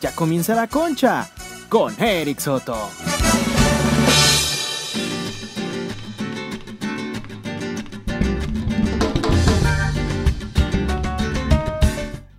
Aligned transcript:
Ya 0.00 0.14
comienza 0.14 0.54
la 0.54 0.68
concha 0.68 1.28
con 1.68 1.92
Eric 2.00 2.38
Soto. 2.38 2.88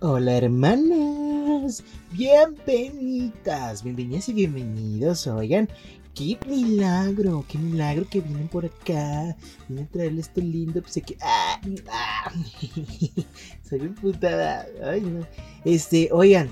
Hola 0.00 0.36
hermanas, 0.36 1.84
bienvenidas, 2.12 3.82
bienvenidas 3.82 4.28
y 4.30 4.32
bienvenidos. 4.32 5.26
Oigan, 5.26 5.68
qué 6.14 6.38
milagro, 6.46 7.44
qué 7.48 7.58
milagro 7.58 8.06
que 8.08 8.20
vienen 8.20 8.48
por 8.48 8.64
acá. 8.64 9.36
Vienen 9.68 9.86
a 9.86 9.92
traerles 9.92 10.28
este 10.28 10.42
lindo 10.42 10.82
que 10.82 11.16
¡Ah! 11.20 11.60
¡Ah! 11.90 12.32
Soy 13.68 13.80
un 13.80 13.94
putada. 13.94 14.66
Ay, 14.84 15.00
no. 15.00 15.26
Este, 15.64 16.08
oigan, 16.12 16.50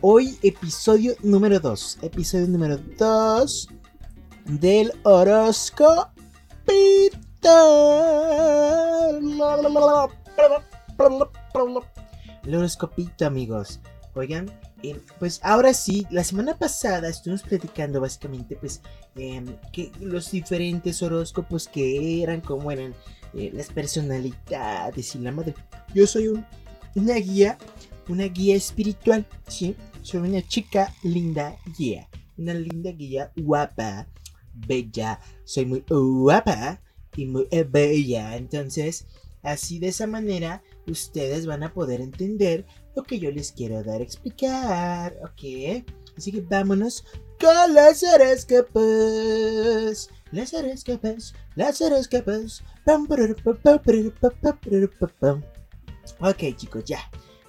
hoy 0.00 0.38
episodio 0.42 1.14
número 1.22 1.60
2. 1.60 1.98
Episodio 2.02 2.46
número 2.48 2.78
2 2.78 3.68
del 4.46 4.92
horóscopo. 5.02 6.10
El 12.44 12.54
horoscopito, 12.54 13.26
amigos. 13.26 13.80
Oigan, 14.14 14.50
eh, 14.82 15.00
pues 15.18 15.40
ahora 15.42 15.72
sí, 15.74 16.06
la 16.10 16.24
semana 16.24 16.56
pasada 16.56 17.08
estuvimos 17.08 17.42
platicando 17.42 18.00
básicamente, 18.00 18.56
pues, 18.56 18.80
em, 19.16 19.46
que 19.72 19.92
los 20.00 20.30
diferentes 20.30 21.02
horóscopos 21.02 21.68
que 21.68 22.22
eran, 22.22 22.40
cómo 22.40 22.70
eran 22.70 22.94
eh, 23.34 23.50
las 23.54 23.68
personalidades 23.70 25.14
y 25.14 25.18
la 25.18 25.32
madre. 25.32 25.54
Yo 25.94 26.06
soy 26.06 26.28
un, 26.28 26.44
una 26.94 27.14
guía, 27.14 27.58
una 28.08 28.24
guía 28.24 28.56
espiritual, 28.56 29.26
¿sí? 29.48 29.76
Soy 30.02 30.20
una 30.20 30.42
chica 30.46 30.94
linda 31.02 31.56
guía, 31.76 32.08
una 32.36 32.54
linda 32.54 32.90
guía 32.90 33.30
guapa, 33.36 34.06
bella. 34.54 35.20
Soy 35.44 35.66
muy 35.66 35.84
guapa 35.88 36.80
y 37.16 37.26
muy 37.26 37.46
eh, 37.50 37.64
bella, 37.64 38.36
entonces, 38.36 39.06
así 39.42 39.78
de 39.78 39.88
esa 39.88 40.06
manera 40.06 40.62
ustedes 40.86 41.46
van 41.46 41.62
a 41.62 41.72
poder 41.72 42.00
entender 42.00 42.66
lo 42.96 43.02
que 43.04 43.18
yo 43.18 43.30
les 43.30 43.52
quiero 43.52 43.82
dar 43.82 44.00
a 44.00 44.04
explicar, 44.04 45.16
¿ok? 45.22 45.84
Así 46.20 46.32
que 46.32 46.42
vámonos 46.42 47.02
con 47.40 47.72
las 47.72 48.02
horóscopos. 48.02 50.10
Las 50.32 50.52
horóscopos, 50.52 51.32
las 51.54 51.80
horóscopos. 51.80 52.62
Ok, 56.20 56.42
chicos, 56.56 56.84
ya. 56.84 56.98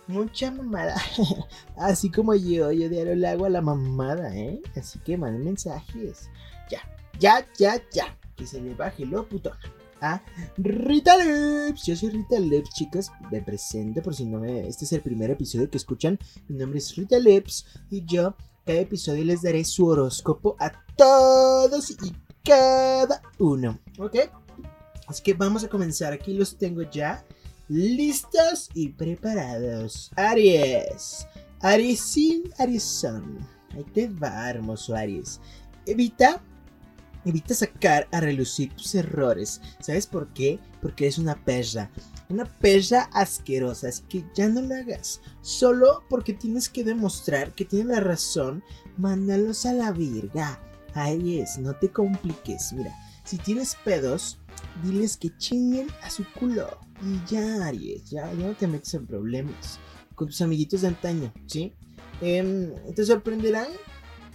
Mucha 0.08 0.52
mamada. 0.52 0.95
Así 1.75 2.09
como 2.09 2.33
yo, 2.33 2.72
yo 2.72 2.88
diario 2.88 3.14
le 3.14 3.27
hago 3.27 3.44
a 3.44 3.49
la 3.49 3.61
mamada, 3.61 4.33
¿eh? 4.38 4.61
Así 4.77 4.99
que 4.99 5.17
manden 5.17 5.44
mensajes. 5.44 6.30
Ya, 6.69 6.80
ya, 7.19 7.45
ya, 7.58 7.75
ya. 7.92 8.17
Que 8.38 8.47
se 8.47 8.61
le 8.61 8.73
baje 8.73 9.05
lo 9.05 9.27
putona 9.27 9.59
a 10.02 10.22
Rita 10.58 11.16
Lips. 11.17 11.86
Yo 11.86 11.95
soy 11.95 12.09
Rita 12.09 12.39
Lips, 12.39 12.73
chicas. 12.73 13.11
Me 13.31 13.42
presento 13.42 14.02
por 14.02 14.16
si 14.16 14.25
no 14.25 14.39
me. 14.39 14.67
Este 14.67 14.86
es 14.86 14.94
el 14.94 15.02
primer 15.02 15.31
episodio 15.31 15.69
que 15.69 15.77
escuchan. 15.77 16.19
Mi 16.47 16.58
nombre 16.58 16.80
es 16.80 16.95
Rita 16.95 17.19
Lips 17.19 17.66
y 17.89 18.03
yo 18.05 18.36
cada 18.66 18.80
episodio 18.80 19.26
les 19.26 19.42
daré 19.42 19.64
su 19.64 19.88
horóscopo 19.88 20.56
a 20.59 20.72
todos 20.95 21.92
y 21.92 22.14
cada 22.44 23.22
uno. 23.38 23.80
¿Ok? 23.98 24.17
Así 25.08 25.23
que 25.23 25.34
vamos 25.34 25.64
a 25.64 25.70
comenzar. 25.70 26.14
Aquí 26.14 26.34
los 26.34 26.58
tengo 26.58 26.82
ya 26.84 27.26
listos 27.67 28.70
y 28.73 28.89
preparados. 28.89 30.12
Aries. 30.16 31.28
Ariesin, 31.62 32.52
Arieson. 32.58 33.38
Ahí 33.76 33.84
te 33.94 34.08
va, 34.08 34.50
hermoso 34.50 34.95
Aries. 34.95 35.39
Evita 35.86 36.42
Evita 37.23 37.54
sacar 37.54 38.08
a 38.12 38.20
relucir 38.20 38.73
tus 38.73 38.95
errores. 38.95 39.61
¿Sabes 39.80 40.08
por 40.08 40.33
qué? 40.33 40.60
Porque 40.82 41.05
eres 41.05 41.20
una 41.20 41.36
perra. 41.36 41.92
Una 42.31 42.45
perra 42.45 43.09
asquerosa. 43.14 43.89
Así 43.89 44.03
que 44.09 44.25
ya 44.33 44.47
no 44.47 44.61
lo 44.61 44.75
hagas. 44.75 45.21
Solo 45.42 46.03
porque 46.09 46.33
tienes 46.33 46.69
que 46.69 46.83
demostrar 46.83 47.53
que 47.53 47.65
tienes 47.65 47.87
la 47.87 47.99
razón. 47.99 48.64
Mándalos 48.97 49.65
a 49.65 49.73
la 49.73 49.92
virga. 49.92 50.59
Ahí 50.93 51.39
es, 51.39 51.58
no 51.58 51.75
te 51.75 51.89
compliques. 51.89 52.73
Mira, 52.73 52.93
si 53.23 53.37
tienes 53.37 53.75
pedos, 53.83 54.39
diles 54.83 55.17
que 55.17 55.36
chinguen 55.37 55.87
a 56.02 56.09
su 56.09 56.25
culo. 56.39 56.80
Y 57.02 57.20
ya, 57.30 57.65
Aries, 57.65 58.09
ya, 58.09 58.31
no 58.33 58.53
te 58.53 58.67
metes 58.67 58.93
en 58.93 59.08
problemas. 59.08 59.80
Con 60.15 60.27
tus 60.27 60.41
amiguitos 60.41 60.81
de 60.81 60.89
antaño, 60.89 61.33
¿sí? 61.47 61.73
Em, 62.21 62.73
te 62.93 63.05
sorprenderán 63.05 63.67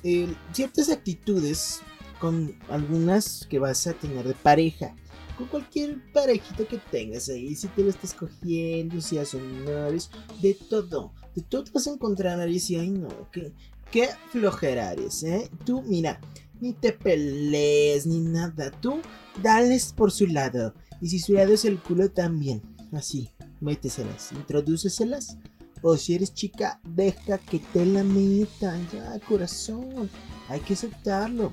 eh, 0.03 0.35
ciertas 0.53 0.91
actitudes 0.91 1.81
con 2.19 2.57
algunas 2.69 3.47
que 3.49 3.59
vas 3.59 3.87
a 3.87 3.93
tener 3.93 4.27
de 4.27 4.35
pareja. 4.35 4.97
Con 5.37 5.47
cualquier 5.49 6.13
parejita 6.13 6.65
que 6.65 6.79
tengas 6.91 7.29
ahí, 7.29 7.55
si 7.55 7.69
te 7.69 7.83
lo 7.83 7.91
estás 7.91 8.15
cogiendo, 8.15 9.01
si 9.01 9.19
hacen 9.19 9.65
novios, 9.65 10.11
de 10.41 10.55
todo. 10.55 11.13
De 11.35 11.43
todo 11.43 11.65
te 11.65 11.71
vas 11.73 11.87
a 11.87 11.93
encontrar 11.93 12.41
Aries 12.41 12.71
y 12.71 12.77
ay 12.77 12.91
no, 12.91 13.09
qué, 13.31 13.53
qué 13.91 14.09
flojera 14.31 14.91
Aries, 14.91 15.23
¿eh? 15.25 15.51
Tú, 15.65 15.83
mira, 15.83 16.21
ni 16.61 16.73
te 16.73 16.93
pelees 16.93 18.07
ni 18.07 18.21
nada. 18.21 18.71
Tú, 18.71 19.01
dales 19.43 19.93
por 19.93 20.11
su 20.11 20.27
lado. 20.27 20.75
Y 21.01 21.09
si 21.09 21.19
su 21.19 21.35
lado 21.35 21.53
es 21.53 21.65
el 21.65 21.79
culo 21.81 22.11
también. 22.11 22.63
Así, 22.93 23.31
méteselas, 23.61 24.33
introdúceselas. 24.33 25.37
O 25.83 25.97
si 25.99 26.15
eres 26.15 26.33
chica, 26.33 26.81
deja 26.85 27.39
que 27.39 27.59
te 27.59 27.85
la 27.85 28.03
metan. 28.03 28.89
Ya, 28.91 29.21
corazón. 29.29 30.09
Hay 30.49 30.61
que 30.61 30.73
aceptarlo 30.73 31.53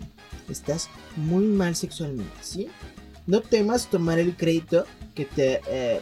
estás 0.50 0.90
muy 1.16 1.46
mal 1.46 1.76
sexualmente, 1.76 2.34
¿sí? 2.42 2.68
No 3.26 3.42
temas 3.42 3.90
tomar 3.90 4.20
el 4.20 4.36
crédito 4.36 4.86
que 5.16 5.26
te, 5.26 5.62
eh, 5.68 6.02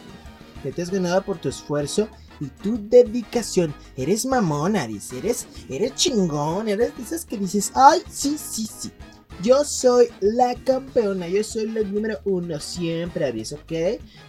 que 0.62 0.72
te 0.72 0.82
has 0.82 0.90
ganado 0.90 1.22
por 1.22 1.38
tu 1.38 1.48
esfuerzo 1.48 2.08
y 2.40 2.46
tu 2.46 2.78
dedicación. 2.88 3.74
Eres 3.96 4.26
mamón, 4.26 4.76
Aris, 4.76 5.12
eres, 5.12 5.46
eres 5.68 5.94
chingón, 5.94 6.68
eres 6.68 6.96
de 6.96 7.02
esas 7.02 7.24
que 7.24 7.38
dices, 7.38 7.72
ay, 7.74 8.00
sí, 8.10 8.36
sí, 8.38 8.66
sí. 8.66 8.90
Yo 9.42 9.64
soy 9.64 10.08
la 10.20 10.54
campeona, 10.54 11.26
yo 11.28 11.42
soy 11.42 11.68
la 11.68 11.82
número 11.82 12.18
uno 12.24 12.60
siempre, 12.60 13.24
Aries, 13.24 13.52
¿ok? 13.52 13.72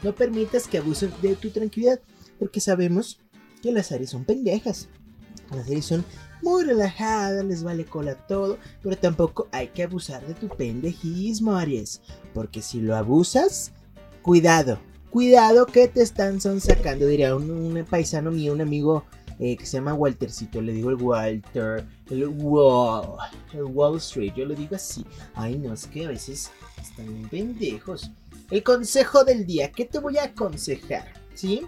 No 0.01 0.15
permitas 0.15 0.67
que 0.67 0.77
abusen 0.77 1.11
de 1.21 1.35
tu 1.35 1.49
tranquilidad, 1.49 1.99
porque 2.39 2.59
sabemos 2.59 3.19
que 3.61 3.71
las 3.71 3.91
Aries 3.91 4.11
son 4.11 4.25
pendejas. 4.25 4.87
Las 5.51 5.67
Aries 5.67 5.85
son 5.85 6.05
muy 6.43 6.63
relajada, 6.63 7.41
les 7.41 7.63
vale 7.63 7.85
cola 7.85 8.15
todo, 8.15 8.57
pero 8.81 8.97
tampoco 8.97 9.47
hay 9.51 9.69
que 9.69 9.83
abusar 9.83 10.25
de 10.27 10.33
tu 10.33 10.49
pendejismo, 10.49 11.55
Aries, 11.55 12.01
porque 12.33 12.61
si 12.61 12.81
lo 12.81 12.95
abusas, 12.95 13.71
cuidado, 14.21 14.77
cuidado 15.09 15.65
que 15.65 15.87
te 15.87 16.01
están 16.01 16.39
sacando, 16.41 17.07
diría 17.07 17.35
un, 17.35 17.85
paisano 17.89 18.29
mío, 18.29 18.53
un 18.53 18.61
amigo 18.61 19.05
eh, 19.39 19.55
que 19.55 19.65
se 19.65 19.77
llama 19.77 19.93
Waltercito, 19.93 20.61
le 20.61 20.73
digo 20.73 20.89
el 20.89 20.97
Walter, 20.97 21.85
el 22.09 22.27
Wall, 22.27 23.17
el 23.53 23.63
Wall 23.63 23.97
Street, 23.97 24.33
yo 24.35 24.45
lo 24.45 24.53
digo 24.53 24.75
así, 24.75 25.05
ay 25.33 25.57
no, 25.57 25.73
es 25.73 25.87
que 25.87 26.05
a 26.05 26.09
veces 26.09 26.51
están 26.81 27.27
pendejos. 27.29 28.11
El 28.51 28.61
consejo 28.61 29.23
del 29.23 29.45
día, 29.45 29.71
¿qué 29.71 29.85
te 29.85 29.99
voy 29.99 30.17
a 30.17 30.25
aconsejar? 30.25 31.13
¿Sí? 31.33 31.65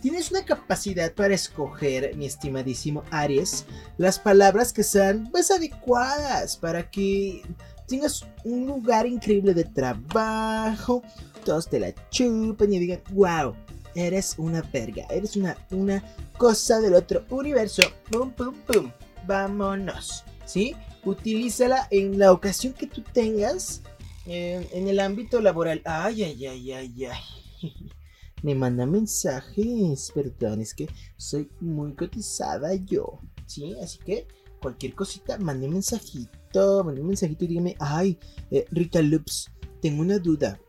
Tienes 0.00 0.30
una 0.30 0.44
capacidad 0.44 1.12
para 1.12 1.34
escoger, 1.34 2.14
mi 2.16 2.26
estimadísimo 2.26 3.02
Aries, 3.10 3.66
las 3.96 4.18
palabras 4.18 4.72
que 4.72 4.84
sean 4.84 5.28
más 5.32 5.50
adecuadas 5.50 6.56
para 6.56 6.88
que 6.88 7.42
tengas 7.88 8.24
un 8.44 8.66
lugar 8.66 9.06
increíble 9.06 9.54
de 9.54 9.64
trabajo, 9.64 11.02
todos 11.44 11.68
te 11.68 11.80
la 11.80 11.92
chupen 12.10 12.72
y 12.72 12.78
digan, 12.78 13.00
wow, 13.10 13.56
eres 13.94 14.34
una 14.38 14.62
verga, 14.62 15.06
eres 15.10 15.34
una, 15.34 15.56
una 15.70 16.04
cosa 16.36 16.80
del 16.80 16.94
otro 16.94 17.24
universo. 17.30 17.82
Pum, 18.10 18.30
pum, 18.30 18.54
pum. 18.66 18.92
Vámonos. 19.26 20.24
¿Sí? 20.44 20.76
Utilízala 21.04 21.88
en 21.90 22.18
la 22.18 22.32
ocasión 22.32 22.72
que 22.72 22.86
tú 22.86 23.02
tengas 23.02 23.82
eh, 24.26 24.68
en 24.72 24.88
el 24.88 25.00
ámbito 25.00 25.40
laboral. 25.40 25.82
Ay, 25.84 26.22
ay, 26.22 26.46
ay, 26.46 26.72
ay, 26.72 27.04
ay. 27.06 27.20
me 28.42 28.54
manda 28.54 28.86
mensajes. 28.86 30.12
Perdón, 30.14 30.60
es 30.60 30.74
que 30.74 30.88
soy 31.16 31.50
muy 31.60 31.94
cotizada 31.94 32.74
yo. 32.74 33.20
¿Sí? 33.46 33.74
Así 33.82 33.98
que 33.98 34.26
cualquier 34.60 34.94
cosita, 34.94 35.38
mande 35.38 35.68
mensajito. 35.68 36.84
Mande 36.84 37.00
un 37.00 37.08
mensajito 37.08 37.44
y 37.44 37.48
dígame, 37.48 37.76
ay, 37.78 38.18
eh, 38.50 38.66
Rita 38.70 39.02
Loops, 39.02 39.50
tengo 39.80 40.02
una 40.02 40.18
duda. 40.18 40.60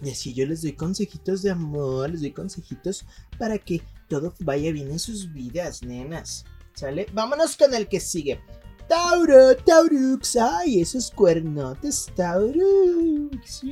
Y 0.00 0.10
así 0.10 0.32
yo 0.32 0.46
les 0.46 0.62
doy 0.62 0.72
consejitos 0.72 1.42
de 1.42 1.50
amor, 1.50 2.10
les 2.10 2.20
doy 2.20 2.30
consejitos 2.30 3.04
para 3.36 3.58
que 3.58 3.82
todo 4.08 4.32
vaya 4.40 4.72
bien 4.72 4.90
en 4.90 4.98
sus 4.98 5.32
vidas, 5.32 5.82
nenas. 5.82 6.44
¿Sale? 6.74 7.06
Vámonos 7.12 7.56
con 7.56 7.74
el 7.74 7.88
que 7.88 7.98
sigue. 7.98 8.40
Tauro, 8.88 9.54
Taurux, 9.56 10.36
ay, 10.36 10.80
esos 10.80 11.10
cuernotes, 11.10 12.06
Taurux. 12.14 13.62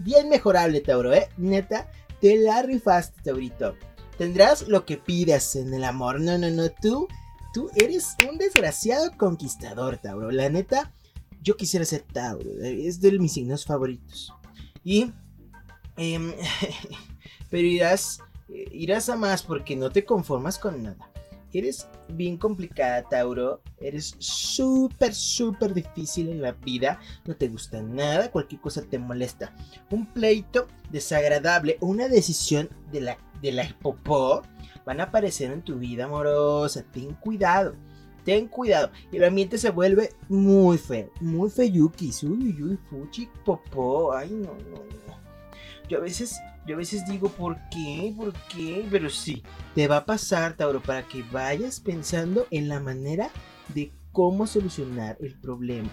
Bien 0.00 0.28
mejorable, 0.28 0.80
Tauro, 0.80 1.12
¿eh? 1.12 1.28
Neta, 1.36 1.90
te 2.20 2.36
la 2.38 2.62
rifaste, 2.62 3.22
Taurito. 3.22 3.76
Tendrás 4.18 4.68
lo 4.68 4.84
que 4.84 4.96
pidas 4.98 5.56
en 5.56 5.72
el 5.72 5.84
amor. 5.84 6.20
No, 6.20 6.36
no, 6.36 6.50
no, 6.50 6.70
tú 6.70 7.08
tú 7.52 7.70
eres 7.74 8.16
un 8.28 8.38
desgraciado 8.38 9.10
conquistador, 9.16 9.98
Tauro. 9.98 10.30
La 10.30 10.48
neta, 10.48 10.92
yo 11.42 11.56
quisiera 11.56 11.84
ser 11.84 12.02
Tauro. 12.02 12.50
Es 12.62 13.00
de 13.00 13.18
mis 13.18 13.32
signos 13.32 13.64
favoritos. 13.64 14.32
Y... 14.84 15.12
Em, 15.96 16.32
pero 17.50 17.66
irás, 17.66 18.20
eh, 18.48 18.68
irás 18.72 19.08
a 19.08 19.16
más 19.16 19.42
porque 19.42 19.76
no 19.76 19.90
te 19.90 20.04
conformas 20.04 20.58
con 20.58 20.82
nada. 20.82 21.09
Eres 21.52 21.88
bien 22.08 22.36
complicada, 22.36 23.02
Tauro. 23.02 23.60
Eres 23.78 24.14
súper, 24.18 25.14
súper 25.14 25.74
difícil 25.74 26.28
en 26.28 26.42
la 26.42 26.52
vida. 26.52 27.00
No 27.26 27.36
te 27.36 27.48
gusta 27.48 27.82
nada, 27.82 28.30
cualquier 28.30 28.60
cosa 28.60 28.82
te 28.82 28.98
molesta. 28.98 29.54
Un 29.90 30.06
pleito 30.06 30.68
desagradable, 30.90 31.76
una 31.80 32.08
decisión 32.08 32.68
de 32.92 33.00
la, 33.00 33.18
de 33.42 33.52
la 33.52 33.76
popó 33.80 34.42
van 34.84 35.00
a 35.00 35.04
aparecer 35.04 35.50
en 35.50 35.62
tu 35.62 35.78
vida 35.78 36.04
amorosa. 36.04 36.84
Ten 36.92 37.14
cuidado. 37.14 37.74
Ten 38.24 38.48
cuidado. 38.48 38.90
Y 39.10 39.16
el 39.16 39.24
ambiente 39.24 39.58
se 39.58 39.70
vuelve 39.70 40.10
muy 40.28 40.78
feo. 40.78 41.10
Muy 41.20 41.50
feyuki. 41.50 42.10
Uy, 42.22 42.62
uy, 42.62 42.78
fuchi, 42.88 43.28
popó. 43.44 44.12
Ay, 44.12 44.30
no, 44.30 44.54
no, 44.70 44.76
no. 44.76 45.20
Yo 45.88 45.98
a 45.98 46.02
veces 46.02 46.38
yo 46.66 46.74
a 46.74 46.78
veces 46.78 47.06
digo, 47.06 47.28
¿por 47.30 47.56
qué? 47.70 48.14
¿Por 48.16 48.32
qué? 48.48 48.86
Pero 48.90 49.08
sí, 49.10 49.42
te 49.74 49.88
va 49.88 49.98
a 49.98 50.06
pasar, 50.06 50.56
Tauro, 50.56 50.80
para 50.80 51.06
que 51.06 51.22
vayas 51.22 51.80
pensando 51.80 52.46
en 52.50 52.68
la 52.68 52.80
manera 52.80 53.30
de 53.74 53.92
cómo 54.12 54.46
solucionar 54.46 55.16
el 55.20 55.34
problema. 55.34 55.90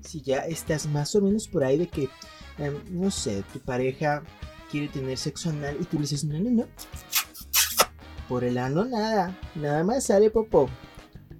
Si 0.00 0.20
ya 0.20 0.38
estás 0.38 0.86
más 0.86 1.14
o 1.14 1.20
menos 1.20 1.48
por 1.48 1.64
ahí 1.64 1.78
de 1.78 1.88
que, 1.88 2.08
em, 2.58 2.74
no 2.90 3.10
sé, 3.10 3.44
tu 3.52 3.60
pareja 3.60 4.22
quiere 4.70 4.88
tener 4.88 5.16
sexo 5.18 5.50
anal 5.50 5.76
y 5.80 5.84
tú 5.84 5.96
le 5.96 6.02
dices, 6.02 6.24
no, 6.24 6.38
no, 6.38 6.50
no. 6.50 6.66
Por 8.28 8.44
el 8.44 8.58
ano 8.58 8.84
nada, 8.84 9.38
nada 9.54 9.84
más 9.84 10.04
sale 10.04 10.30
popó. 10.30 10.68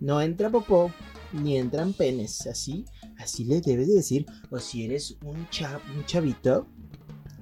No 0.01 0.21
entra 0.23 0.51
popó, 0.51 0.91
ni 1.33 1.57
entran 1.57 1.93
penes. 1.93 2.47
Así, 2.47 2.87
así 3.19 3.45
le 3.45 3.61
debes 3.61 3.93
decir. 3.93 4.25
O 4.51 4.59
si 4.59 4.85
eres 4.85 5.17
un 5.23 5.47
chavito, 5.51 6.67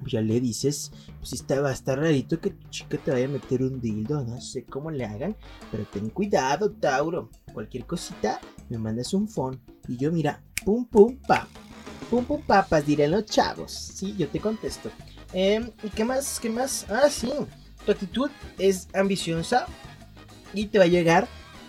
pues 0.07 0.13
ya 0.13 0.21
le 0.21 0.39
dices, 0.39 0.93
pues 1.19 1.33
está, 1.33 1.59
va 1.59 1.67
a 1.67 1.73
estar 1.73 1.99
rarito 1.99 2.39
que 2.39 2.51
tu 2.51 2.69
chica 2.69 2.97
te 2.97 3.11
vaya 3.11 3.25
a 3.25 3.27
meter 3.27 3.61
un 3.61 3.81
dildo, 3.81 4.23
no 4.23 4.39
sé 4.39 4.63
cómo 4.63 4.89
le 4.89 5.03
hagan, 5.03 5.35
pero 5.69 5.83
ten 5.83 6.09
cuidado, 6.11 6.71
Tauro. 6.71 7.29
Cualquier 7.53 7.85
cosita, 7.85 8.39
me 8.69 8.77
mandas 8.77 9.13
un 9.13 9.27
phone 9.27 9.59
y 9.85 9.97
yo 9.97 10.09
mira, 10.09 10.41
pum 10.63 10.85
pum 10.85 11.17
pa. 11.17 11.45
Pum 12.09 12.23
pum 12.23 12.41
papas, 12.41 12.85
dirán 12.85 13.11
los 13.11 13.25
chavos. 13.25 13.73
Sí, 13.73 14.15
yo 14.17 14.29
te 14.29 14.39
contesto. 14.39 14.89
Em, 15.33 15.71
¿Y 15.83 15.89
qué 15.89 16.05
más? 16.05 16.39
¿Qué 16.39 16.49
más? 16.49 16.85
Ah, 16.89 17.09
sí. 17.09 17.29
Tu 17.85 17.91
actitud 17.91 18.31
es 18.57 18.87
ambiciosa 18.93 19.65
y 20.53 20.67
te 20.67 20.77
va 20.77 20.85
a 20.85 20.87
llegar, 20.87 21.27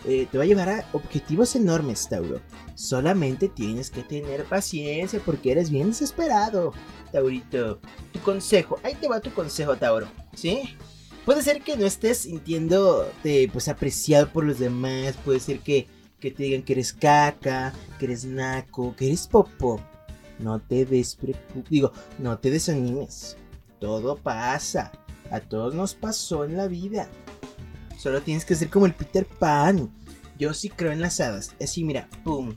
eh, 0.08 0.26
te 0.32 0.38
va 0.38 0.44
a 0.44 0.46
llevar 0.46 0.70
a 0.70 0.88
objetivos 0.94 1.55
enormes, 1.55 2.08
Tauro. 2.08 2.40
Solamente 2.75 3.49
tienes 3.49 3.90
que 3.90 4.02
tener 4.02 4.44
paciencia 4.44 5.20
porque 5.22 5.52
eres 5.52 5.69
bien 5.69 5.88
desesperado. 5.88 6.72
Taurito. 7.12 7.78
Tu 8.10 8.20
consejo, 8.20 8.81
ahí 8.82 8.94
te 8.94 9.06
va 9.06 9.20
tu 9.20 9.34
consejo, 9.34 9.76
Tauro, 9.76 10.08
¿sí? 10.34 10.76
Puede 11.26 11.43
ser 11.43 11.60
que 11.60 11.76
no 11.76 11.84
estés 11.84 12.19
sintiéndote 12.20 13.50
pues 13.52 13.69
apreciado 13.69 14.32
por 14.32 14.44
los 14.44 14.58
demás, 14.58 15.14
puede 15.22 15.40
ser 15.40 15.60
que, 15.60 15.87
que 16.20 16.31
te 16.31 16.44
digan 16.44 16.62
que 16.62 16.72
eres 16.72 16.94
caca, 16.94 17.75
que 17.99 18.06
eres 18.06 18.25
naco, 18.25 18.96
que 18.96 19.08
eres 19.08 19.26
popo. 19.26 19.78
No 20.38 20.58
te 20.58 20.87
des 20.87 21.19
digo, 21.69 21.93
no 22.19 22.38
te 22.38 22.50
desanimes. 22.50 23.37
Todo 23.78 24.16
pasa. 24.16 24.90
A 25.31 25.40
todos 25.40 25.75
nos 25.75 25.94
pasó 25.94 26.44
en 26.44 26.56
la 26.56 26.66
vida. 26.66 27.10
Solo 27.99 28.23
tienes 28.23 28.47
que 28.47 28.55
ser 28.55 28.71
como 28.71 28.87
el 28.87 28.95
Peter 28.95 29.27
Pan. 29.27 29.91
Yo 30.39 30.55
sí 30.55 30.71
creo 30.71 30.93
en 30.93 31.03
las 31.03 31.21
hadas. 31.21 31.55
Así, 31.61 31.85
mira, 31.85 32.09
pum. 32.25 32.55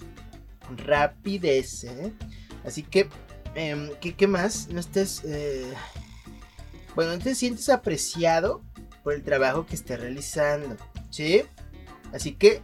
Rapidez, 0.77 1.83
¿eh? 1.83 2.13
Así 2.63 2.83
que 2.83 3.09
Em, 3.55 3.89
¿qué, 3.99 4.27
más? 4.27 4.69
No 4.69 4.79
estés. 4.79 5.23
Eh, 5.25 5.73
bueno, 6.95 7.13
no 7.13 7.19
te 7.19 7.35
sientes 7.35 7.69
apreciado 7.69 8.61
por 9.03 9.13
el 9.13 9.23
trabajo 9.23 9.65
que 9.65 9.75
estés 9.75 9.99
realizando. 9.99 10.77
¿Sí? 11.09 11.43
Así 12.13 12.33
que 12.33 12.61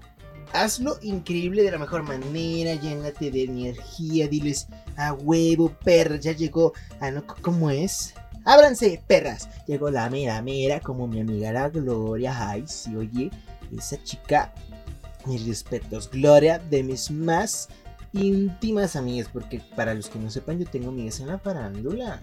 hazlo 0.53 0.97
increíble 1.01 1.63
de 1.63 1.71
la 1.71 1.77
mejor 1.77 2.03
manera. 2.03 2.75
Llénate 2.75 3.31
de 3.31 3.43
energía. 3.43 4.27
Diles 4.27 4.67
a 4.95 5.13
huevo, 5.13 5.69
perra. 5.83 6.15
Ya 6.15 6.31
llegó. 6.31 6.73
Ah, 7.01 7.11
no, 7.11 7.25
¿cómo 7.41 7.69
es? 7.69 8.13
Ábranse, 8.47 9.03
perras. 9.05 9.49
Llegó 9.67 9.91
la 9.91 10.09
mera 10.09 10.41
mera, 10.41 10.79
como 10.79 11.05
mi 11.05 11.19
amiga 11.19 11.51
la 11.51 11.67
Gloria. 11.67 12.49
Ay, 12.49 12.63
sí, 12.65 12.95
oye, 12.95 13.29
esa 13.77 14.01
chica. 14.03 14.53
Mis 15.25 15.45
respetos, 15.45 16.09
Gloria, 16.09 16.57
de 16.57 16.81
mis 16.81 17.11
más 17.11 17.67
íntimas 18.13 18.95
amigas, 18.95 19.27
porque 19.33 19.61
para 19.75 19.93
los 19.93 20.07
que 20.07 20.17
no 20.17 20.29
sepan, 20.29 20.59
yo 20.59 20.65
tengo 20.65 20.87
amigas 20.87 21.19
en 21.19 21.27
la 21.27 21.39
farándula. 21.39 22.21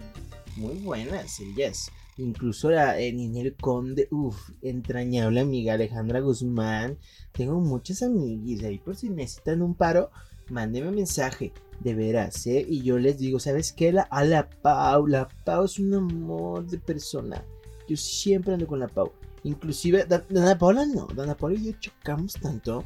Muy 0.55 0.79
buenas, 0.79 1.39
ellas. 1.39 1.91
Incluso 2.17 2.71
la 2.71 2.97
el 2.99 3.55
Conde, 3.61 4.07
uff, 4.09 4.49
entrañable 4.63 5.41
amiga 5.41 5.75
Alejandra 5.75 6.21
Guzmán. 6.21 6.97
Tengo 7.33 7.59
muchas 7.59 8.01
amigas 8.01 8.65
ahí 8.65 8.79
por 8.79 8.95
si 8.95 9.11
necesitan 9.11 9.61
un 9.61 9.75
paro, 9.75 10.09
mándenme 10.49 10.89
un 10.89 10.95
mensaje, 10.95 11.51
de 11.79 11.93
veras, 11.93 12.47
¿eh? 12.47 12.65
Y 12.67 12.81
yo 12.83 12.97
les 12.97 13.17
digo, 13.17 13.39
¿sabes 13.39 13.73
qué? 13.73 13.91
La, 13.91 14.03
a 14.03 14.23
la 14.23 14.49
Pau, 14.49 15.07
la 15.07 15.27
Pau 15.43 15.65
es 15.65 15.79
un 15.79 15.93
amor 15.93 16.65
de 16.67 16.77
persona. 16.77 17.43
Yo 17.87 17.97
siempre 17.97 18.53
ando 18.53 18.67
con 18.67 18.79
la 18.79 18.87
Pau. 18.87 19.11
Inclusive, 19.43 20.05
Dana 20.05 20.57
Paula 20.57 20.85
no, 20.85 21.07
Dana 21.07 21.35
Paula 21.35 21.55
y 21.59 21.65
yo 21.65 21.71
chocamos 21.79 22.33
tanto 22.33 22.83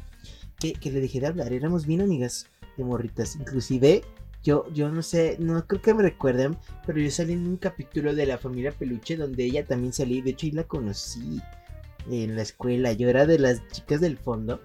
que, 0.58 0.74
que 0.74 0.90
le 0.90 1.00
dejé 1.00 1.20
de 1.20 1.28
hablar, 1.28 1.52
éramos 1.52 1.86
bien 1.86 2.02
amigas 2.02 2.46
de 2.76 2.84
morritas. 2.84 3.36
Inclusive, 3.36 4.02
yo, 4.42 4.66
yo 4.74 4.90
no 4.90 5.02
sé, 5.02 5.36
no 5.38 5.66
creo 5.66 5.80
que 5.80 5.94
me 5.94 6.02
recuerden, 6.02 6.56
pero 6.86 7.00
yo 7.00 7.10
salí 7.10 7.32
en 7.32 7.46
un 7.46 7.56
capítulo 7.56 8.14
de 8.14 8.26
la 8.26 8.36
familia 8.38 8.72
Peluche 8.72 9.16
donde 9.16 9.44
ella 9.44 9.64
también 9.64 9.92
salí. 9.92 10.20
De 10.20 10.30
hecho, 10.30 10.46
y 10.46 10.52
la 10.52 10.64
conocí 10.64 11.40
en 12.10 12.36
la 12.36 12.42
escuela. 12.42 12.92
Yo 12.92 13.08
era 13.08 13.24
de 13.24 13.38
las 13.38 13.66
chicas 13.68 14.02
del 14.02 14.18
fondo 14.18 14.60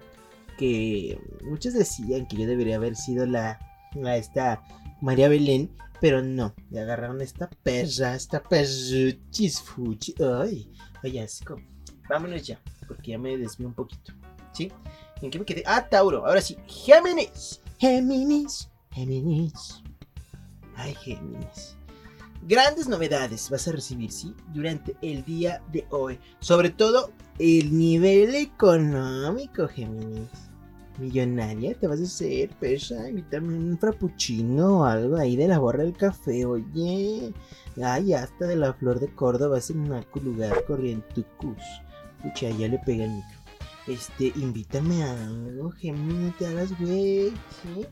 que 0.56 1.20
muchos 1.42 1.74
decían 1.74 2.26
que 2.26 2.36
yo 2.36 2.46
debería 2.46 2.76
haber 2.76 2.96
sido 2.96 3.26
la, 3.26 3.58
la 3.94 4.16
esta 4.16 4.62
María 5.00 5.28
Belén, 5.28 5.70
pero 6.00 6.22
no, 6.22 6.54
le 6.70 6.80
agarraron 6.80 7.20
esta 7.20 7.48
perra, 7.48 8.14
esta 8.14 8.42
perruchis 8.42 9.60
fuchi. 9.60 10.14
Ay, 10.20 10.70
ay, 11.02 11.18
asco. 11.18 11.60
Vámonos 12.08 12.46
ya, 12.46 12.60
porque 12.86 13.12
ya 13.12 13.18
me 13.18 13.36
desvío 13.36 13.66
un 13.66 13.74
poquito. 13.74 14.12
¿Sí? 14.52 14.72
¿En 15.22 15.30
qué 15.30 15.38
me 15.38 15.44
quedé? 15.44 15.62
Ah, 15.66 15.86
Tauro, 15.88 16.26
ahora 16.26 16.40
sí, 16.40 16.56
Géminis. 16.66 17.60
Géminis, 17.78 18.68
Géminis. 18.92 19.82
Ay, 20.76 20.94
Géminis. 20.94 21.76
Grandes 22.42 22.86
novedades 22.86 23.50
vas 23.50 23.66
a 23.66 23.72
recibir, 23.72 24.12
¿sí? 24.12 24.34
Durante 24.54 24.96
el 25.02 25.24
día 25.24 25.62
de 25.72 25.86
hoy. 25.90 26.18
Sobre 26.38 26.70
todo 26.70 27.10
el 27.38 27.76
nivel 27.76 28.34
económico, 28.34 29.66
Géminis. 29.68 30.45
Millonaria, 30.98 31.74
te 31.74 31.86
vas 31.86 32.00
a 32.00 32.04
hacer, 32.04 32.50
pesa, 32.60 33.08
invítame 33.08 33.54
un 33.54 33.78
frappuccino 33.78 34.80
o 34.80 34.84
algo 34.84 35.16
ahí 35.16 35.36
de 35.36 35.48
la 35.48 35.58
borra 35.58 35.84
del 35.84 35.96
café, 35.96 36.44
oye. 36.44 37.32
Ay, 37.82 38.14
hasta 38.14 38.46
de 38.46 38.56
la 38.56 38.72
flor 38.72 39.00
de 39.00 39.08
Córdoba 39.08 39.58
es 39.58 39.70
un 39.70 39.88
lugar 40.22 40.64
corriente, 40.64 41.24
cus. 41.36 41.62
Pucha, 42.22 42.50
ya 42.50 42.68
le 42.68 42.78
pegué 42.78 43.04
el 43.04 43.10
micro 43.10 43.46
este, 43.86 44.32
invítame 44.36 45.04
a 45.04 45.12
algo, 45.12 45.70
Gemini, 45.70 46.30
te 46.32 46.46
hagas 46.46 46.76
güey, 46.78 47.30
¿sí? 47.62 47.86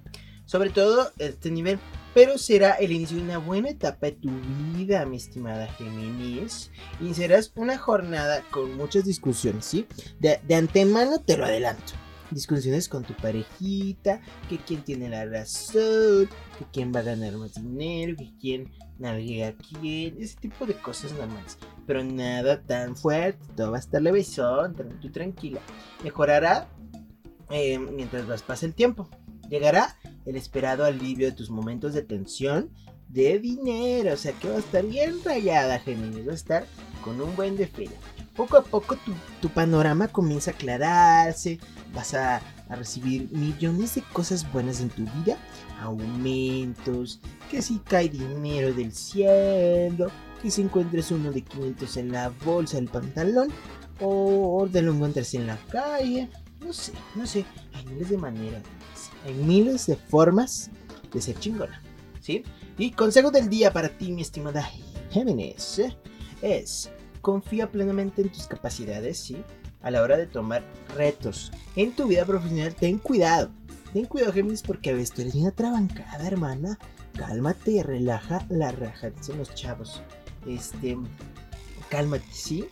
Sobre 0.44 0.70
todo 0.70 1.10
este 1.18 1.50
nivel, 1.50 1.78
pero 2.12 2.36
será 2.36 2.72
el 2.72 2.92
inicio 2.92 3.16
de 3.16 3.22
una 3.22 3.38
buena 3.38 3.70
etapa 3.70 4.06
de 4.06 4.12
tu 4.12 4.30
vida, 4.76 5.06
mi 5.06 5.16
estimada 5.16 5.68
Géminis. 5.74 6.70
Y 7.00 7.14
serás 7.14 7.52
una 7.56 7.78
jornada 7.78 8.42
con 8.50 8.76
muchas 8.76 9.04
discusiones, 9.04 9.64
¿sí? 9.64 9.86
De, 10.20 10.40
de 10.46 10.54
antemano 10.54 11.20
te 11.20 11.36
lo 11.36 11.46
adelanto 11.46 11.94
discusiones 12.30 12.88
con 12.88 13.04
tu 13.04 13.14
parejita, 13.14 14.20
que 14.48 14.58
quién 14.58 14.82
tiene 14.82 15.08
la 15.08 15.24
razón, 15.26 16.28
que 16.58 16.64
quién 16.72 16.92
va 16.94 17.00
a 17.00 17.04
ganar 17.04 17.34
más 17.34 17.54
dinero, 17.54 18.16
que 18.16 18.32
quién 18.40 18.70
navega 18.98 19.48
a 19.48 19.54
quién, 19.54 20.16
ese 20.20 20.36
tipo 20.36 20.66
de 20.66 20.74
cosas 20.74 21.12
normales. 21.12 21.58
Pero 21.86 22.02
nada 22.04 22.62
tan 22.62 22.96
fuerte, 22.96 23.44
todo 23.56 23.72
va 23.72 23.76
a 23.78 23.80
estar 23.80 24.02
levesón, 24.02 24.74
tú 25.00 25.10
tranquila. 25.10 25.60
Mejorará 26.02 26.68
eh, 27.50 27.78
mientras 27.78 28.26
vas 28.26 28.42
pase 28.42 28.66
el 28.66 28.74
tiempo. 28.74 29.08
Llegará 29.48 29.96
el 30.24 30.36
esperado 30.36 30.84
alivio 30.84 31.26
de 31.26 31.36
tus 31.36 31.50
momentos 31.50 31.94
de 31.94 32.02
tensión 32.02 32.70
de 33.08 33.38
dinero, 33.38 34.14
o 34.14 34.16
sea 34.16 34.32
que 34.32 34.48
va 34.48 34.56
a 34.56 34.58
estar 34.58 34.84
bien 34.84 35.22
rayada, 35.24 35.78
Géminis, 35.78 36.26
va 36.26 36.32
a 36.32 36.34
estar 36.34 36.66
con 37.02 37.20
un 37.20 37.36
buen 37.36 37.56
de 37.56 37.66
Poco 38.36 38.56
a 38.56 38.62
poco 38.62 38.96
tu, 38.96 39.12
tu 39.40 39.48
panorama 39.48 40.08
comienza 40.08 40.50
a 40.50 40.54
aclararse, 40.54 41.58
vas 41.94 42.14
a, 42.14 42.42
recibir 42.68 43.28
millones 43.30 43.94
de 43.94 44.02
cosas 44.12 44.50
buenas 44.50 44.80
en 44.80 44.88
tu 44.88 45.02
vida, 45.02 45.36
aumentos, 45.80 47.20
que 47.50 47.62
si 47.62 47.78
cae 47.78 48.08
dinero 48.08 48.72
del 48.72 48.92
cielo, 48.92 50.10
que 50.42 50.50
si 50.50 50.62
encuentres 50.62 51.10
uno 51.10 51.30
de 51.30 51.42
500 51.42 51.96
en 51.98 52.12
la 52.12 52.30
bolsa 52.44 52.78
del 52.78 52.88
pantalón, 52.88 53.52
o 54.00 54.66
te 54.72 54.82
lo 54.82 54.92
encuentres 54.92 55.34
en 55.34 55.46
la 55.46 55.56
calle, 55.70 56.28
no 56.64 56.72
sé, 56.72 56.92
no 57.14 57.26
sé. 57.26 57.44
Hay 57.74 57.84
miles 57.86 58.08
de 58.08 58.16
maneras. 58.16 58.62
Hay 59.26 59.34
miles 59.34 59.86
de 59.86 59.96
formas 59.96 60.70
de 61.12 61.20
ser 61.20 61.38
chingona. 61.38 61.80
¿Sí? 62.20 62.42
Y 62.78 62.90
consejo 62.92 63.30
del 63.30 63.50
día 63.50 63.72
para 63.72 63.90
ti, 63.90 64.10
mi 64.10 64.22
estimada 64.22 64.68
Géminis, 65.10 65.82
es 66.40 66.90
confía 67.24 67.72
plenamente 67.72 68.20
en 68.20 68.28
tus 68.28 68.46
capacidades, 68.46 69.18
¿sí? 69.18 69.42
A 69.80 69.90
la 69.90 70.02
hora 70.02 70.18
de 70.18 70.26
tomar 70.26 70.62
retos 70.94 71.50
en 71.74 71.92
tu 71.96 72.06
vida 72.06 72.24
profesional, 72.26 72.74
ten 72.74 72.98
cuidado. 72.98 73.50
Ten 73.94 74.04
cuidado, 74.04 74.32
Géminis, 74.32 74.62
porque 74.62 74.90
a 74.90 74.92
veces 74.92 75.12
tú 75.12 75.22
eres 75.22 75.34
una 75.34 75.50
trabancada, 75.50 76.26
hermana. 76.26 76.78
Cálmate, 77.16 77.82
relaja 77.82 78.44
la 78.50 78.72
raja, 78.72 79.10
dicen 79.10 79.38
los 79.38 79.54
chavos. 79.54 80.02
Este, 80.46 80.98
cálmate, 81.88 82.26
¿sí? 82.30 82.66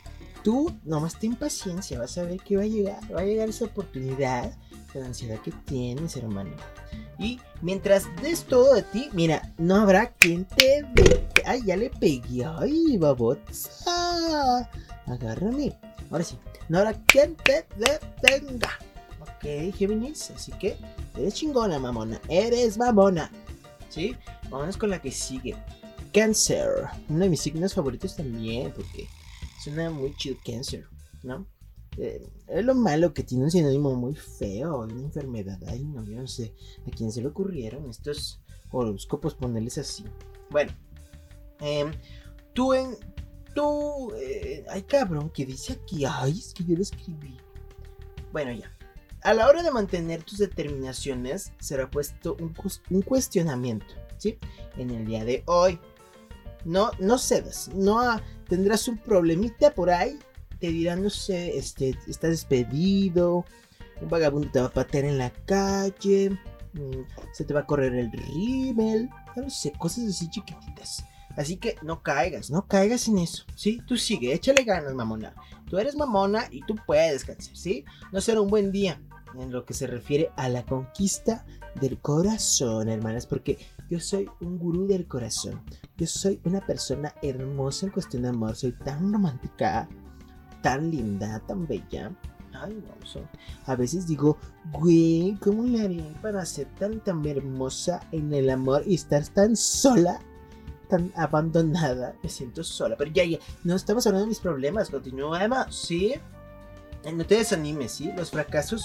Tú 0.45 0.71
nomás 0.85 1.19
ten 1.19 1.35
paciencia, 1.35 1.99
vas 1.99 2.19
a 2.19 2.25
ver 2.25 2.41
que 2.41 2.57
va 2.57 2.65
a 2.65 2.67
llegar, 2.67 3.01
va 3.15 3.21
a 3.21 3.25
llegar 3.25 3.49
esa 3.49 3.65
oportunidad, 3.65 4.53
la 5.01 5.07
ansiedad 5.07 5.41
que 5.41 5.53
tienes, 5.67 6.17
hermano. 6.17 6.51
Y 7.19 7.41
mientras 7.61 8.05
des 8.23 8.45
todo 8.45 8.75
de 8.75 8.83
ti, 8.83 9.09
mira, 9.13 9.53
no 9.59 9.77
habrá 9.77 10.13
quien 10.13 10.45
te 10.45 10.85
ve. 10.95 11.27
Ay, 11.45 11.63
ya 11.65 11.77
le 11.77 11.91
pegué. 11.91 12.45
Ay, 12.45 12.97
babota. 12.99 13.43
Agárrame. 15.07 15.73
Ahora 16.11 16.25
sí, 16.25 16.39
no 16.69 16.79
habrá 16.79 16.95
quien 16.95 17.37
te 17.37 17.67
detenga. 17.77 18.71
Ok, 19.21 19.75
Géminis, 19.75 20.31
así 20.31 20.53
que 20.53 20.77
eres 21.17 21.35
chingona, 21.35 21.79
mamona. 21.79 22.21
Eres 22.29 22.77
mamona. 22.77 23.31
¿Sí? 23.89 24.17
Vámonos 24.51 24.77
con 24.77 24.91
la 24.91 25.01
que 25.01 25.11
sigue. 25.11 25.57
Cáncer. 26.13 26.69
Uno 27.09 27.21
de 27.21 27.31
mis 27.31 27.41
signos 27.41 27.75
favoritos 27.75 28.17
también, 28.17 28.73
porque 28.73 29.09
suena 29.63 29.91
muy 29.91 30.15
chido 30.17 30.37
Cáncer, 30.45 30.87
¿no? 31.23 31.47
Eh, 31.99 32.27
es 32.49 32.65
lo 32.65 32.75
malo 32.75 33.13
que 33.13 33.23
tiene 33.23 33.45
un 33.45 33.51
sinónimo 33.51 33.95
muy 33.95 34.15
feo, 34.15 34.81
una 34.81 34.95
enfermedad. 34.95 35.59
Ay, 35.67 35.85
no, 35.85 36.05
yo 36.05 36.17
no 36.17 36.27
sé 36.27 36.53
a 36.87 36.91
quién 36.91 37.13
se 37.13 37.21
le 37.21 37.29
ocurrieron 37.29 37.89
estos 37.89 38.41
horóscopos 38.71 39.35
ponerles 39.35 39.79
así. 39.79 40.05
Bueno, 40.51 40.73
eh, 41.61 41.91
tú 42.53 42.75
en. 42.75 42.97
Tú. 43.55 44.13
Eh, 44.17 44.65
ay, 44.71 44.83
cabrón, 44.83 45.31
que 45.31 45.45
dice 45.45 45.75
aquí. 45.75 46.05
Ay, 46.07 46.39
es 46.39 46.55
que 46.55 46.65
yo 46.65 46.77
lo 46.77 46.83
escribí. 46.83 47.37
Bueno, 48.33 48.53
ya. 48.53 48.73
A 49.23 49.35
la 49.35 49.47
hora 49.47 49.63
de 49.63 49.71
mantener 49.71 50.25
tus 50.25 50.39
determinaciones, 50.39 51.53
será 51.61 51.89
puesto 51.89 52.37
un, 52.41 53.03
cuestionamiento, 53.03 53.87
¿sí? 54.19 54.37
En 54.77 54.91
el 54.91 55.05
día 55.05 55.25
de 55.25 55.45
hoy. 55.47 55.79
No, 56.65 56.91
no 56.99 57.19
cedas, 57.19 57.71
no 57.75 58.21
tendrás 58.49 58.87
un 58.87 58.97
problemita 58.97 59.75
por 59.75 59.91
ahí 59.91 60.19
te 60.63 60.69
dirán, 60.69 61.03
no 61.03 61.11
sé, 61.11 61.59
este, 61.59 61.99
estás 62.07 62.31
despedido, 62.31 63.45
un 64.01 64.09
vagabundo 64.09 64.49
te 64.49 64.61
va 64.61 64.67
a 64.67 64.73
patear 64.73 65.07
en 65.07 65.19
la 65.19 65.31
calle, 65.45 66.31
mm, 66.75 67.03
se 67.33 67.45
te 67.45 67.53
va 67.53 67.61
a 67.61 67.67
correr 67.67 67.93
el 67.97 68.13
rímel, 68.13 69.11
no 69.35 69.51
sé, 69.51 69.73
cosas 69.73 70.05
así 70.05 70.31
chiquititas. 70.31 71.05
Así 71.37 71.57
que 71.57 71.75
no 71.83 72.01
caigas, 72.01 72.49
no 72.53 72.69
caigas 72.69 73.09
en 73.09 73.19
eso, 73.19 73.45
¿sí? 73.57 73.81
Tú 73.89 73.97
sigue, 73.97 74.33
échale 74.33 74.63
ganas, 74.63 74.95
mamona. 74.95 75.35
Tú 75.69 75.79
eres 75.79 75.97
mamona 75.97 76.47
y 76.53 76.61
tú 76.61 76.77
puedes 76.87 77.25
cáncer, 77.25 77.57
¿sí? 77.57 77.85
No 78.13 78.21
será 78.21 78.41
un 78.41 78.49
buen 78.49 78.71
día 78.71 79.03
en 79.37 79.51
lo 79.51 79.65
que 79.65 79.75
se 79.75 79.89
refiere 79.89 80.31
a 80.37 80.49
la 80.49 80.65
conquista 80.65 81.45
del 81.81 81.99
corazón, 81.99 82.89
hermanas, 82.89 83.27
porque 83.27 83.59
yo 83.91 83.99
soy 83.99 84.31
un 84.41 84.61
gurú 84.61 84.87
del 84.87 85.09
corazón. 85.09 85.61
Yo 85.97 86.07
soy 86.07 86.41
una 86.45 86.65
persona 86.65 87.17
hermosa 87.21 87.87
en 87.87 87.93
cuestión 87.93 88.23
de 88.23 88.29
amor, 88.29 88.55
soy 88.55 88.71
tan 88.73 89.13
romántica, 89.13 89.89
tan 90.63 90.91
linda, 90.91 91.41
tan 91.47 91.67
bella. 91.67 92.13
Ay, 92.55 92.75
no, 92.75 93.23
a 93.67 93.77
veces 93.77 94.07
digo, 94.07 94.37
güey, 94.73 95.37
¿cómo 95.41 95.65
le 95.65 95.83
haré 95.83 96.05
para 96.21 96.45
ser 96.45 96.67
tan, 96.79 97.01
tan 97.01 97.25
hermosa 97.27 98.01
en 98.13 98.33
el 98.35 98.51
amor 98.51 98.83
y 98.87 98.95
estar 98.95 99.27
tan 99.29 99.57
sola, 99.57 100.21
tan 100.89 101.13
abandonada? 101.17 102.15
Me 102.23 102.29
siento 102.29 102.63
sola, 102.63 102.97
pero 102.97 103.11
ya, 103.11 103.25
ya, 103.25 103.39
no 103.65 103.75
estamos 103.75 104.07
hablando 104.07 104.27
de 104.27 104.31
mis 104.31 104.41
problemas, 104.41 104.91
continúa, 104.91 105.43
Emma, 105.43 105.67
¿sí? 105.71 106.15
No 107.11 107.25
te 107.25 107.37
desanimes, 107.37 107.93
¿sí? 107.93 108.13
Los 108.15 108.31
fracasos 108.31 108.85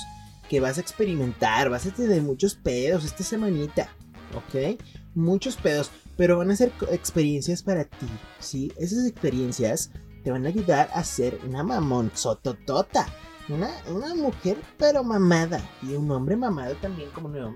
que 0.49 0.59
vas 0.61 0.77
a 0.77 0.81
experimentar, 0.81 1.69
vas 1.69 1.85
a 1.85 1.91
tener 1.91 2.21
muchos 2.21 2.55
pedos 2.55 3.03
esta 3.03 3.23
semanita, 3.23 3.89
¿ok? 4.33 4.79
Muchos 5.13 5.57
pedos, 5.57 5.91
pero 6.15 6.37
van 6.37 6.51
a 6.51 6.55
ser 6.55 6.71
experiencias 6.89 7.63
para 7.63 7.83
ti, 7.83 8.07
¿sí? 8.39 8.71
Esas 8.77 9.05
experiencias 9.05 9.91
te 10.23 10.31
van 10.31 10.45
a 10.45 10.49
ayudar 10.49 10.89
a 10.93 11.03
ser 11.03 11.39
una 11.47 11.63
mamón 11.63 12.11
sototota. 12.13 13.07
Una, 13.49 13.69
una 13.89 14.13
mujer 14.13 14.57
pero 14.77 15.03
mamada. 15.03 15.61
Y 15.81 15.93
un 15.93 16.09
hombre 16.11 16.35
mamado 16.35 16.75
también 16.75 17.09
como 17.11 17.29
no. 17.29 17.55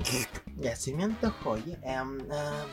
Ya 0.56 0.76
se 0.76 0.92
me 0.94 1.04
antojó. 1.04 1.56
Ah, 1.86 2.64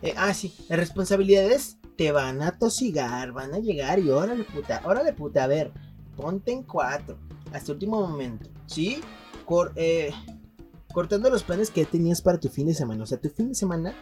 eh, 0.00 0.14
ah, 0.16 0.32
sí. 0.32 0.54
Las 0.68 0.78
responsabilidades 0.78 1.76
te 1.96 2.10
van 2.10 2.40
a 2.40 2.58
tosigar. 2.58 3.32
Van 3.32 3.52
a 3.52 3.58
llegar 3.58 3.98
y 3.98 4.08
órale 4.08 4.44
puta. 4.44 4.80
Órale 4.84 5.12
puta. 5.12 5.44
A 5.44 5.46
ver. 5.46 5.72
Ponte 6.16 6.52
en 6.52 6.62
cuatro. 6.62 7.18
Hasta 7.52 7.72
el 7.72 7.76
último 7.76 8.06
momento. 8.06 8.48
¿Sí? 8.66 9.02
Eh, 9.76 10.10
cortando 10.94 11.28
los 11.28 11.42
planes 11.42 11.70
que 11.70 11.84
tenías 11.84 12.22
para 12.22 12.40
tu 12.40 12.48
fin 12.48 12.66
de 12.66 12.74
semana. 12.74 13.02
O 13.02 13.06
sea, 13.06 13.20
tu 13.20 13.28
fin 13.28 13.50
de 13.50 13.54
semana 13.54 13.94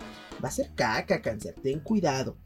va 0.43 0.49
a 0.49 0.53
ser 0.53 0.73
caca, 0.77 1.21
cáncer. 1.21 1.57
Ten 1.61 1.81
cuidado 1.81 2.37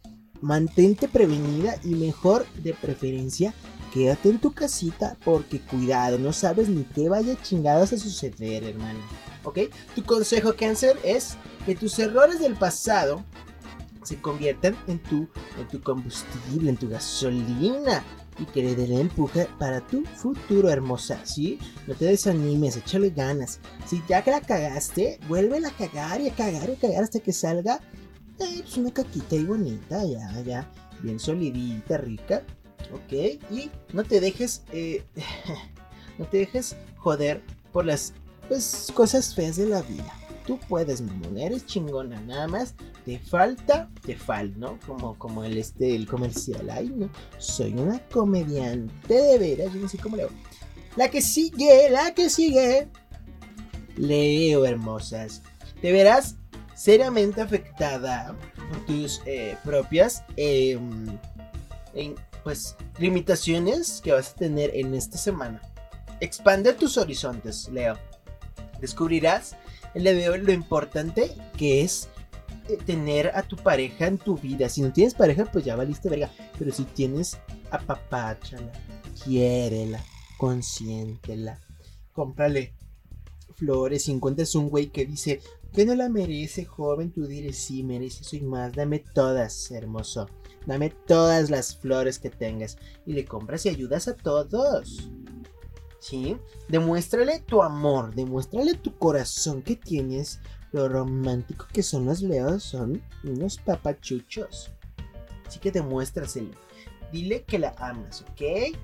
mantente 0.44 1.08
prevenida 1.08 1.76
y 1.82 1.94
mejor 1.94 2.46
de 2.62 2.74
preferencia 2.74 3.54
quédate 3.94 4.28
en 4.28 4.40
tu 4.40 4.52
casita 4.52 5.16
porque 5.24 5.60
cuidado, 5.60 6.18
no 6.18 6.34
sabes 6.34 6.68
ni 6.68 6.84
qué 6.84 7.08
vaya 7.08 7.40
chingados 7.40 7.94
a 7.94 7.96
suceder, 7.96 8.64
hermano. 8.64 8.98
¿Ok? 9.44 9.60
Tu 9.94 10.04
consejo 10.04 10.54
cáncer 10.54 10.98
es 11.02 11.36
que 11.64 11.74
tus 11.74 11.98
errores 11.98 12.40
del 12.40 12.56
pasado 12.56 13.24
se 14.02 14.20
conviertan 14.20 14.76
en 14.86 14.98
tu, 14.98 15.28
en 15.58 15.68
tu 15.70 15.80
combustible, 15.80 16.68
en 16.68 16.76
tu 16.76 16.90
gasolina 16.90 18.04
y 18.38 18.44
que 18.44 18.62
le 18.62 18.74
den 18.74 18.98
empuje 18.98 19.48
para 19.58 19.80
tu 19.80 20.04
futuro, 20.04 20.68
hermosa, 20.68 21.24
¿sí? 21.24 21.58
No 21.86 21.94
te 21.94 22.04
desanimes, 22.04 22.76
échale 22.76 23.10
ganas. 23.10 23.60
Si 23.86 24.02
ya 24.08 24.22
que 24.22 24.30
la 24.30 24.42
cagaste, 24.42 25.20
vuelve 25.26 25.64
a 25.64 25.70
cagar 25.70 26.20
y 26.20 26.28
a 26.28 26.34
cagar 26.34 26.68
y 26.68 26.72
a 26.72 26.78
cagar 26.78 27.04
hasta 27.04 27.20
que 27.20 27.32
salga 27.32 27.80
eh, 28.40 28.60
pues 28.62 28.76
una 28.76 28.92
caquita 28.92 29.36
y 29.36 29.44
bonita, 29.44 30.04
ya, 30.04 30.42
ya, 30.42 30.70
bien 31.02 31.18
solidita, 31.18 31.98
rica, 31.98 32.42
ok, 32.92 33.12
y 33.50 33.70
no 33.92 34.04
te 34.04 34.20
dejes, 34.20 34.62
eh, 34.72 35.04
no 36.18 36.26
te 36.26 36.38
dejes 36.38 36.76
joder 36.96 37.42
por 37.72 37.84
las, 37.84 38.12
pues, 38.48 38.90
cosas 38.94 39.34
feas 39.34 39.56
de 39.56 39.66
la 39.66 39.82
vida. 39.82 40.12
Tú 40.46 40.58
puedes, 40.68 41.00
mamón, 41.00 41.38
eres 41.38 41.64
chingona, 41.64 42.20
nada 42.20 42.46
más 42.46 42.74
te 43.06 43.18
falta, 43.18 43.88
te 44.04 44.14
falta, 44.14 44.58
¿no? 44.58 44.78
Como, 44.86 45.18
como 45.18 45.42
el, 45.42 45.56
este, 45.56 45.94
el 45.96 46.06
comercial, 46.06 46.68
ay, 46.68 46.92
no, 46.94 47.08
soy 47.38 47.72
una 47.72 47.98
comediante 48.08 49.14
de 49.14 49.38
veras, 49.38 49.72
yo 49.72 49.80
no 49.80 49.88
sé 49.88 49.96
cómo 49.96 50.16
leo. 50.16 50.28
La 50.96 51.08
que 51.08 51.22
sigue, 51.22 51.88
la 51.90 52.14
que 52.14 52.30
sigue. 52.30 52.88
Leo, 53.96 54.64
hermosas. 54.64 55.42
Te 55.80 55.92
verás 55.92 56.36
seriamente 56.74 57.40
afectada 57.40 58.34
por 58.68 58.86
tus 58.86 59.22
eh, 59.26 59.56
propias 59.64 60.24
em, 60.36 61.16
pues, 62.42 62.76
limitaciones 62.98 64.00
que 64.02 64.12
vas 64.12 64.32
a 64.32 64.34
tener 64.34 64.70
en 64.74 64.94
esta 64.94 65.16
semana. 65.16 65.60
Expande 66.20 66.72
tus 66.72 66.96
horizontes, 66.96 67.68
Leo. 67.68 67.98
Descubrirás 68.80 69.56
de 69.94 70.38
lo 70.38 70.52
importante 70.52 71.30
que 71.56 71.82
es 71.82 72.08
eh, 72.68 72.78
tener 72.84 73.28
a 73.34 73.42
tu 73.42 73.56
pareja 73.56 74.06
en 74.06 74.18
tu 74.18 74.36
vida. 74.36 74.68
Si 74.68 74.80
no 74.82 74.92
tienes 74.92 75.14
pareja, 75.14 75.44
pues 75.44 75.64
ya 75.64 75.76
valiste 75.76 76.08
verga. 76.08 76.30
Pero 76.58 76.72
si 76.72 76.84
tienes, 76.84 77.38
apapáchala, 77.70 78.72
quiérela, 79.22 80.04
consiéntela, 80.38 81.60
cómprale 82.12 82.74
flores. 83.54 84.04
Si 84.04 84.12
encuentras 84.12 84.54
un 84.54 84.68
güey 84.68 84.90
que 84.90 85.06
dice, 85.06 85.40
que 85.72 85.84
no 85.84 85.94
la 85.94 86.08
merece, 86.08 86.64
joven? 86.64 87.10
Tú 87.10 87.26
dirás, 87.26 87.56
sí, 87.56 87.82
merece, 87.82 88.22
soy 88.22 88.40
más. 88.42 88.72
Dame 88.74 89.00
todas, 89.00 89.70
hermoso. 89.70 90.28
Dame 90.66 90.90
todas 90.90 91.50
las 91.50 91.76
flores 91.76 92.18
que 92.18 92.30
tengas. 92.30 92.78
Y 93.06 93.12
le 93.12 93.24
compras 93.24 93.66
y 93.66 93.70
ayudas 93.70 94.06
a 94.06 94.14
todos. 94.14 95.10
¿Sí? 95.98 96.36
Demuéstrale 96.68 97.40
tu 97.40 97.62
amor, 97.62 98.14
demuéstrale 98.14 98.74
tu 98.74 98.96
corazón 98.98 99.62
que 99.62 99.74
tienes. 99.74 100.38
Lo 100.70 100.88
romántico 100.88 101.66
que 101.72 101.82
son 101.82 102.06
los 102.06 102.20
leos 102.20 102.62
son 102.62 103.02
unos 103.24 103.58
papachuchos. 103.58 104.70
Así 105.46 105.58
que 105.58 105.70
demuéstraselo. 105.72 106.50
Dile 107.12 107.44
que 107.44 107.58
la 107.58 107.74
amas, 107.78 108.22
¿ok? 108.22 108.76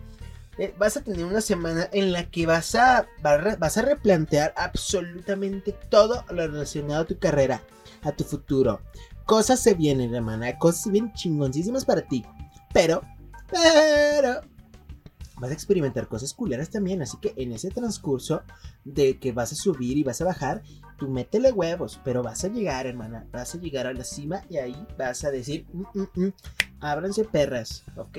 Eh, 0.61 0.75
vas 0.77 0.95
a 0.99 1.01
tener 1.01 1.25
una 1.25 1.41
semana 1.41 1.89
en 1.91 2.13
la 2.13 2.31
que 2.31 2.45
vas 2.45 2.75
a, 2.75 3.09
vas 3.23 3.79
a 3.79 3.83
replantear 3.83 4.53
absolutamente 4.59 5.73
todo 5.89 6.23
lo 6.29 6.47
relacionado 6.47 7.01
a 7.01 7.07
tu 7.07 7.19
carrera, 7.19 7.63
a 8.03 8.13
tu 8.13 8.25
futuro. 8.25 8.83
Cosas 9.25 9.59
se 9.61 9.73
vienen, 9.73 10.15
hermana, 10.15 10.59
cosas 10.59 10.93
bien 10.93 11.15
chingoncísimas 11.15 11.87
para 11.87 12.03
ti. 12.03 12.27
Pero, 12.75 13.01
pero, 13.51 14.43
vas 15.39 15.51
a 15.51 15.55
experimentar 15.55 16.09
cosas 16.09 16.35
culeras 16.35 16.69
también. 16.69 17.01
Así 17.01 17.17
que 17.23 17.33
en 17.37 17.53
ese 17.53 17.71
transcurso 17.71 18.43
de 18.85 19.19
que 19.19 19.33
vas 19.33 19.53
a 19.53 19.57
subir 19.57 19.97
y 19.97 20.03
vas 20.03 20.21
a 20.21 20.27
bajar, 20.27 20.63
tú 20.99 21.09
métele 21.09 21.53
huevos, 21.53 21.99
pero 22.05 22.23
vas 22.23 22.45
a 22.45 22.49
llegar, 22.49 22.87
hermana. 22.87 23.27
Vas 23.33 23.55
a 23.55 23.59
llegar 23.59 23.87
a 23.87 23.95
la 23.95 24.05
cima 24.05 24.45
y 24.51 24.59
ahí 24.59 24.87
vas 24.99 25.25
a 25.25 25.31
decir, 25.31 25.65
mm, 25.73 25.85
mm, 25.95 26.27
mm, 26.27 26.33
ábranse 26.81 27.25
perras, 27.25 27.83
¿ok? 27.97 28.19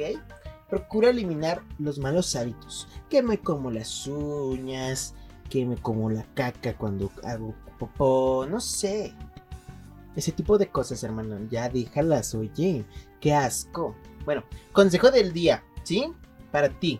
Procura 0.72 1.10
eliminar 1.10 1.62
los 1.80 2.00
malos 2.00 2.34
hábitos. 2.36 2.88
Que 3.10 3.22
me 3.22 3.38
como 3.38 3.70
las 3.70 4.08
uñas, 4.08 5.13
que 5.50 5.66
me 5.66 5.75
como 5.75 6.10
la 6.10 6.25
caca 6.34 6.78
cuando 6.78 7.12
hago 7.25 7.54
popó, 7.78 8.48
no 8.50 8.62
sé. 8.62 9.13
Ese 10.16 10.32
tipo 10.32 10.58
de 10.58 10.70
cosas, 10.70 11.04
hermano. 11.04 11.38
Ya 11.50 11.68
déjalas, 11.68 12.34
oye. 12.36 12.86
Qué 13.20 13.34
asco. 13.34 13.96
Bueno, 14.24 14.44
consejo 14.72 15.12
del 15.12 15.34
día, 15.34 15.62
¿sí? 15.84 16.13
Para 16.54 16.70
ti. 16.70 17.00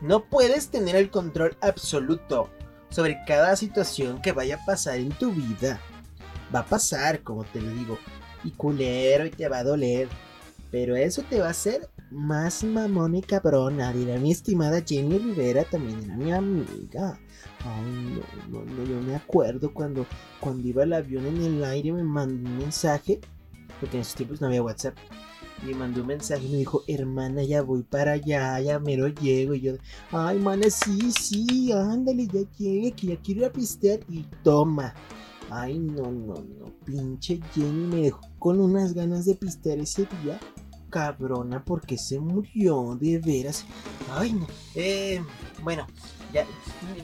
No 0.00 0.24
puedes 0.24 0.68
tener 0.68 0.94
el 0.94 1.10
control 1.10 1.56
absoluto 1.62 2.50
sobre 2.88 3.18
cada 3.26 3.56
situación 3.56 4.22
que 4.22 4.30
vaya 4.30 4.60
a 4.62 4.64
pasar 4.64 4.98
en 4.98 5.10
tu 5.10 5.32
vida. 5.32 5.80
Va 6.54 6.60
a 6.60 6.66
pasar, 6.66 7.24
como 7.24 7.42
te 7.42 7.60
lo 7.60 7.70
digo. 7.70 7.98
Y 8.44 8.52
culero 8.52 9.26
y 9.26 9.30
te 9.30 9.48
va 9.48 9.58
a 9.58 9.64
doler. 9.64 10.08
Pero 10.78 10.94
eso 10.94 11.22
te 11.22 11.40
va 11.40 11.46
a 11.46 11.50
hacer 11.52 11.88
más 12.10 12.62
mamón 12.62 13.14
y 13.14 13.22
cabrona, 13.22 13.94
dirá 13.94 14.18
mi 14.18 14.30
estimada 14.30 14.82
Jenny 14.86 15.16
Rivera, 15.16 15.64
también 15.64 16.04
era 16.04 16.14
mi 16.14 16.32
amiga. 16.32 17.18
Ay, 17.64 18.20
no, 18.50 18.60
no, 18.60 18.62
no, 18.62 18.84
yo 18.84 19.00
me 19.00 19.14
acuerdo 19.14 19.72
cuando, 19.72 20.04
cuando 20.38 20.68
iba 20.68 20.82
el 20.82 20.92
avión 20.92 21.24
en 21.24 21.42
el 21.42 21.64
aire 21.64 21.94
me 21.94 22.02
mandó 22.02 22.46
un 22.46 22.58
mensaje, 22.58 23.20
porque 23.80 23.96
en 23.96 24.02
esos 24.02 24.16
tiempos 24.16 24.42
no 24.42 24.48
había 24.48 24.62
WhatsApp. 24.62 24.98
Me 25.64 25.74
mandó 25.74 26.02
un 26.02 26.08
mensaje 26.08 26.44
y 26.44 26.50
me 26.50 26.58
dijo, 26.58 26.82
hermana, 26.88 27.42
ya 27.42 27.62
voy 27.62 27.82
para 27.82 28.12
allá, 28.12 28.60
ya 28.60 28.78
mero 28.78 29.08
llego. 29.08 29.54
Y 29.54 29.62
yo, 29.62 29.76
ay, 30.12 30.38
mana, 30.40 30.68
sí, 30.68 31.10
sí, 31.10 31.72
ándale, 31.72 32.26
ya 32.26 32.42
llegue, 32.58 32.92
que 32.92 33.06
ya 33.06 33.16
quiero 33.16 33.46
ir 33.46 33.52
pistear. 33.52 34.00
Y 34.10 34.26
toma. 34.42 34.92
Ay, 35.48 35.78
no, 35.78 36.12
no, 36.12 36.34
no, 36.34 36.66
pinche 36.84 37.40
Jenny 37.54 37.86
me 37.86 38.02
dejó 38.02 38.20
con 38.38 38.60
unas 38.60 38.92
ganas 38.92 39.24
de 39.24 39.36
pistear 39.36 39.78
ese 39.78 40.06
día 40.22 40.38
cabrona 40.96 41.62
porque 41.62 41.98
se 41.98 42.18
murió, 42.18 42.96
de 42.98 43.18
veras. 43.18 43.66
Ay, 44.10 44.32
no. 44.32 44.46
Eh, 44.74 45.22
bueno, 45.62 45.86
ya, 46.32 46.46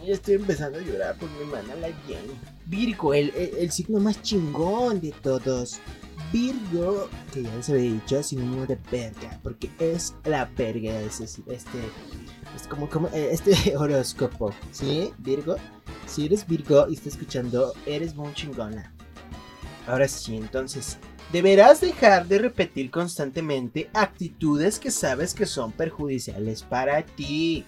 ya, 0.07 0.15
estoy 0.15 0.37
empezando 0.37 0.79
a 0.79 0.81
llorar 0.81 1.19
por 1.19 1.29
mi 1.33 1.41
hermana 1.41 1.75
la 1.75 1.89
Jenny. 2.07 2.33
Virgo, 2.65 3.13
el, 3.13 3.31
el, 3.35 3.71
signo 3.71 4.01
más 4.01 4.23
chingón 4.23 4.99
de 5.03 5.13
todos. 5.13 5.79
Virgo, 6.33 7.11
que 7.35 7.43
ya 7.43 7.63
se 7.63 7.73
había 7.73 7.93
dicho, 7.93 8.23
sinónimo 8.23 8.65
de 8.65 8.79
verga, 8.91 9.39
porque 9.43 9.71
es 9.79 10.15
la 10.25 10.47
verga, 10.57 10.99
ese, 11.03 11.25
este, 11.25 11.79
es 12.57 12.67
como, 12.71 12.89
como 12.89 13.09
eh, 13.09 13.29
este 13.31 13.77
horóscopo, 13.77 14.55
¿sí? 14.71 15.13
Virgo, 15.19 15.57
si 16.07 16.25
eres 16.25 16.47
Virgo 16.47 16.87
y 16.89 16.95
estás 16.95 17.09
escuchando, 17.09 17.75
eres 17.85 18.15
muy 18.15 18.33
chingona. 18.33 18.95
Ahora 19.87 20.09
sí, 20.09 20.37
entonces, 20.37 20.97
Deberás 21.33 21.81
dejar 21.81 22.29
de 22.29 22.39
repetir 22.39 22.91
constantemente 22.91 23.89
actitudes 23.95 24.79
que 24.79 24.91
sabes 24.91 25.33
que 25.33 25.47
son 25.47 25.73
perjudiciales 25.73 26.63
para 26.63 27.03
ti. 27.03 27.65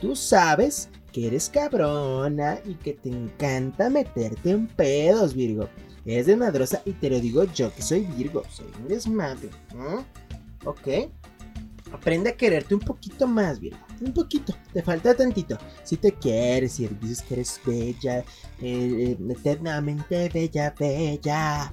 Tú 0.00 0.16
sabes 0.16 0.88
que 1.12 1.28
eres 1.28 1.48
cabrona 1.48 2.58
y 2.64 2.74
que 2.74 2.94
te 2.94 3.10
encanta 3.10 3.88
meterte 3.88 4.50
en 4.50 4.66
pedos, 4.66 5.32
Virgo. 5.32 5.68
Es 6.04 6.26
de 6.26 6.34
madrosa 6.34 6.82
y 6.84 6.90
te 6.90 7.08
lo 7.08 7.20
digo 7.20 7.44
yo 7.54 7.72
que 7.72 7.82
soy 7.82 8.00
Virgo, 8.00 8.42
soy 8.50 8.66
un 8.80 8.88
desmadre. 8.88 9.48
¿Ok? 10.64 11.08
Aprende 11.92 12.30
a 12.30 12.36
quererte 12.36 12.74
un 12.74 12.80
poquito 12.80 13.28
más, 13.28 13.60
Virgo. 13.60 13.78
Un 14.00 14.12
poquito, 14.12 14.52
te 14.72 14.82
falta 14.82 15.14
tantito. 15.14 15.56
Si 15.84 15.96
te 15.96 16.10
quieres, 16.10 16.72
si 16.72 16.88
dices 16.88 17.22
que 17.22 17.34
eres 17.34 17.60
bella, 17.64 18.18
eh, 18.18 18.24
eh, 18.60 19.18
eternamente 19.30 20.28
bella, 20.30 20.74
bella 20.76 21.70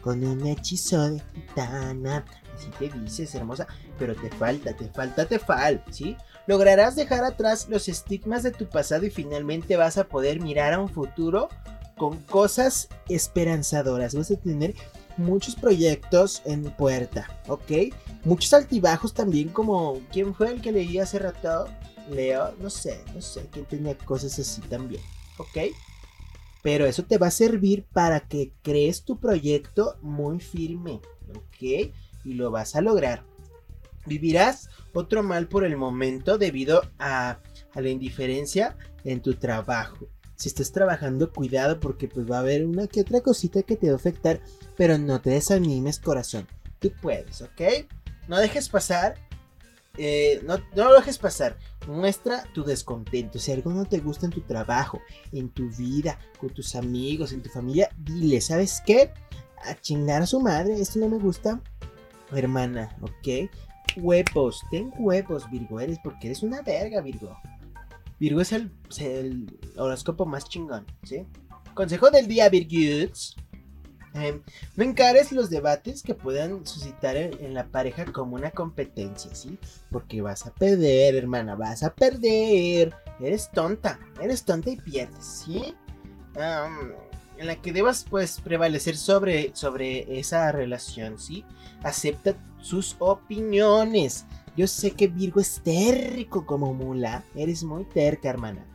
con 0.00 0.24
un 0.24 0.46
hechizo 0.46 1.10
de 1.10 1.22
gitana. 1.34 2.24
Así 2.54 2.70
te 2.78 2.98
dices, 2.98 3.34
hermosa, 3.34 3.66
pero 3.98 4.14
te 4.14 4.30
falta, 4.30 4.74
te 4.74 4.88
falta, 4.88 5.26
te 5.26 5.38
falta, 5.38 5.92
¿sí? 5.92 6.16
Lograrás 6.46 6.96
dejar 6.96 7.24
atrás 7.24 7.68
los 7.68 7.88
estigmas 7.88 8.42
de 8.42 8.50
tu 8.50 8.68
pasado 8.68 9.06
y 9.06 9.10
finalmente 9.10 9.76
vas 9.76 9.98
a 9.98 10.04
poder 10.04 10.40
mirar 10.40 10.72
a 10.72 10.80
un 10.80 10.88
futuro 10.88 11.48
con 11.96 12.18
cosas 12.24 12.88
esperanzadoras. 13.08 14.14
Vas 14.14 14.30
a 14.30 14.36
tener 14.36 14.74
muchos 15.16 15.54
proyectos 15.54 16.42
en 16.44 16.64
puerta, 16.64 17.28
¿ok? 17.46 17.94
Muchos 18.24 18.52
altibajos 18.52 19.14
también, 19.14 19.48
como 19.48 20.00
¿quién 20.10 20.34
fue 20.34 20.52
el 20.52 20.60
que 20.60 20.72
leí 20.72 20.98
hace 20.98 21.18
rato? 21.18 21.68
Leo, 22.10 22.54
no 22.58 22.70
sé, 22.70 23.00
no 23.14 23.22
sé, 23.22 23.46
quién 23.52 23.66
tenía 23.66 23.96
cosas 23.96 24.38
así 24.38 24.60
también, 24.62 25.02
¿ok? 25.38 25.72
Pero 26.62 26.86
eso 26.86 27.04
te 27.04 27.18
va 27.18 27.28
a 27.28 27.32
servir 27.32 27.86
para 27.92 28.20
que 28.20 28.52
crees 28.62 29.04
tu 29.04 29.18
proyecto 29.18 29.96
muy 30.02 30.40
firme, 30.40 31.00
¿ok? 31.30 31.92
Y 32.24 32.34
lo 32.34 32.50
vas 32.50 32.76
a 32.76 32.82
lograr. 32.82 33.24
Vivirás 34.06 34.68
otro 34.92 35.22
mal 35.22 35.46
por 35.46 35.64
el 35.64 35.76
momento 35.76 36.38
debido 36.38 36.82
a, 36.98 37.38
la 37.74 37.88
indiferencia 37.88 38.76
en 39.04 39.20
tu 39.20 39.34
trabajo. 39.34 40.08
Si 40.36 40.48
estás 40.48 40.72
trabajando, 40.72 41.32
cuidado 41.32 41.80
porque 41.80 42.08
pues 42.08 42.30
va 42.30 42.36
a 42.36 42.40
haber 42.40 42.66
una 42.66 42.86
que 42.86 43.02
otra 43.02 43.20
cosita 43.20 43.62
que 43.62 43.76
te 43.76 43.88
va 43.88 43.92
a 43.94 43.96
afectar, 43.96 44.40
pero 44.76 44.98
no 44.98 45.20
te 45.20 45.30
desanimes 45.30 45.98
corazón. 45.98 46.46
Tú 46.78 46.92
puedes, 47.00 47.42
¿ok? 47.42 47.86
No 48.26 48.38
dejes 48.38 48.68
pasar 48.68 49.16
eh, 50.02 50.42
no, 50.46 50.56
lo 50.74 50.94
dejes 50.94 51.18
pasar. 51.18 51.58
Muestra 51.86 52.44
tu 52.54 52.64
descontento. 52.64 53.38
Si 53.38 53.52
algo 53.52 53.70
no 53.70 53.84
te 53.84 53.98
gusta 53.98 54.24
en 54.24 54.32
tu 54.32 54.40
trabajo, 54.40 55.02
en 55.30 55.50
tu 55.50 55.68
vida, 55.76 56.18
con 56.38 56.48
tus 56.48 56.74
amigos, 56.74 57.32
en 57.32 57.42
tu 57.42 57.50
familia, 57.50 57.90
dile, 57.98 58.40
¿sabes 58.40 58.82
qué? 58.86 59.12
A 59.62 59.78
chingar 59.78 60.22
a 60.22 60.26
su 60.26 60.40
madre, 60.40 60.80
esto 60.80 60.98
no 61.00 61.08
me 61.10 61.18
gusta. 61.18 61.60
Hermana, 62.32 62.96
¿ok? 63.02 63.50
Huevos, 63.98 64.64
ten 64.70 64.90
huevos, 64.96 65.50
Virgo, 65.50 65.80
eres 65.80 65.98
porque 66.02 66.28
eres 66.28 66.42
una 66.42 66.62
verga, 66.62 67.02
Virgo. 67.02 67.36
Virgo 68.18 68.40
es 68.40 68.52
el, 68.52 68.72
el 69.00 69.58
horóscopo 69.76 70.24
más 70.24 70.48
chingón, 70.48 70.86
¿sí? 71.02 71.26
Consejo 71.74 72.10
del 72.10 72.26
día, 72.26 72.48
Virgos. 72.48 73.36
Em, 74.14 74.42
no 74.76 74.84
encares 74.84 75.30
los 75.30 75.50
debates 75.50 76.02
que 76.02 76.14
puedan 76.14 76.66
suscitar 76.66 77.16
en, 77.16 77.54
la 77.54 77.66
pareja 77.66 78.04
como 78.06 78.34
una 78.34 78.50
competencia, 78.50 79.34
¿sí? 79.34 79.58
Porque 79.90 80.20
vas 80.20 80.46
a 80.46 80.52
perder, 80.52 81.14
hermana, 81.14 81.54
vas 81.54 81.82
a 81.82 81.94
perder. 81.94 82.94
Eres 83.20 83.50
tonta, 83.52 84.00
eres 84.20 84.44
tonta 84.44 84.70
y 84.70 84.76
pierdes, 84.76 85.24
¿sí? 85.24 85.74
en 87.40 87.46
la 87.46 87.56
que 87.56 87.72
debas, 87.72 88.06
pues, 88.08 88.40
prevalecer 88.40 88.96
sobre, 88.96 89.50
sobre 89.54 90.18
esa 90.18 90.52
relación, 90.52 91.18
¿sí? 91.18 91.44
Acepta 91.82 92.36
sus 92.60 92.96
opiniones. 92.98 94.26
Yo 94.56 94.66
sé 94.66 94.90
que 94.90 95.08
Virgo 95.08 95.40
es 95.40 95.62
terco 95.64 96.44
como 96.44 96.74
mula. 96.74 97.24
Eres 97.34 97.64
muy 97.64 97.84
terca, 97.84 98.28
hermana. 98.28 98.66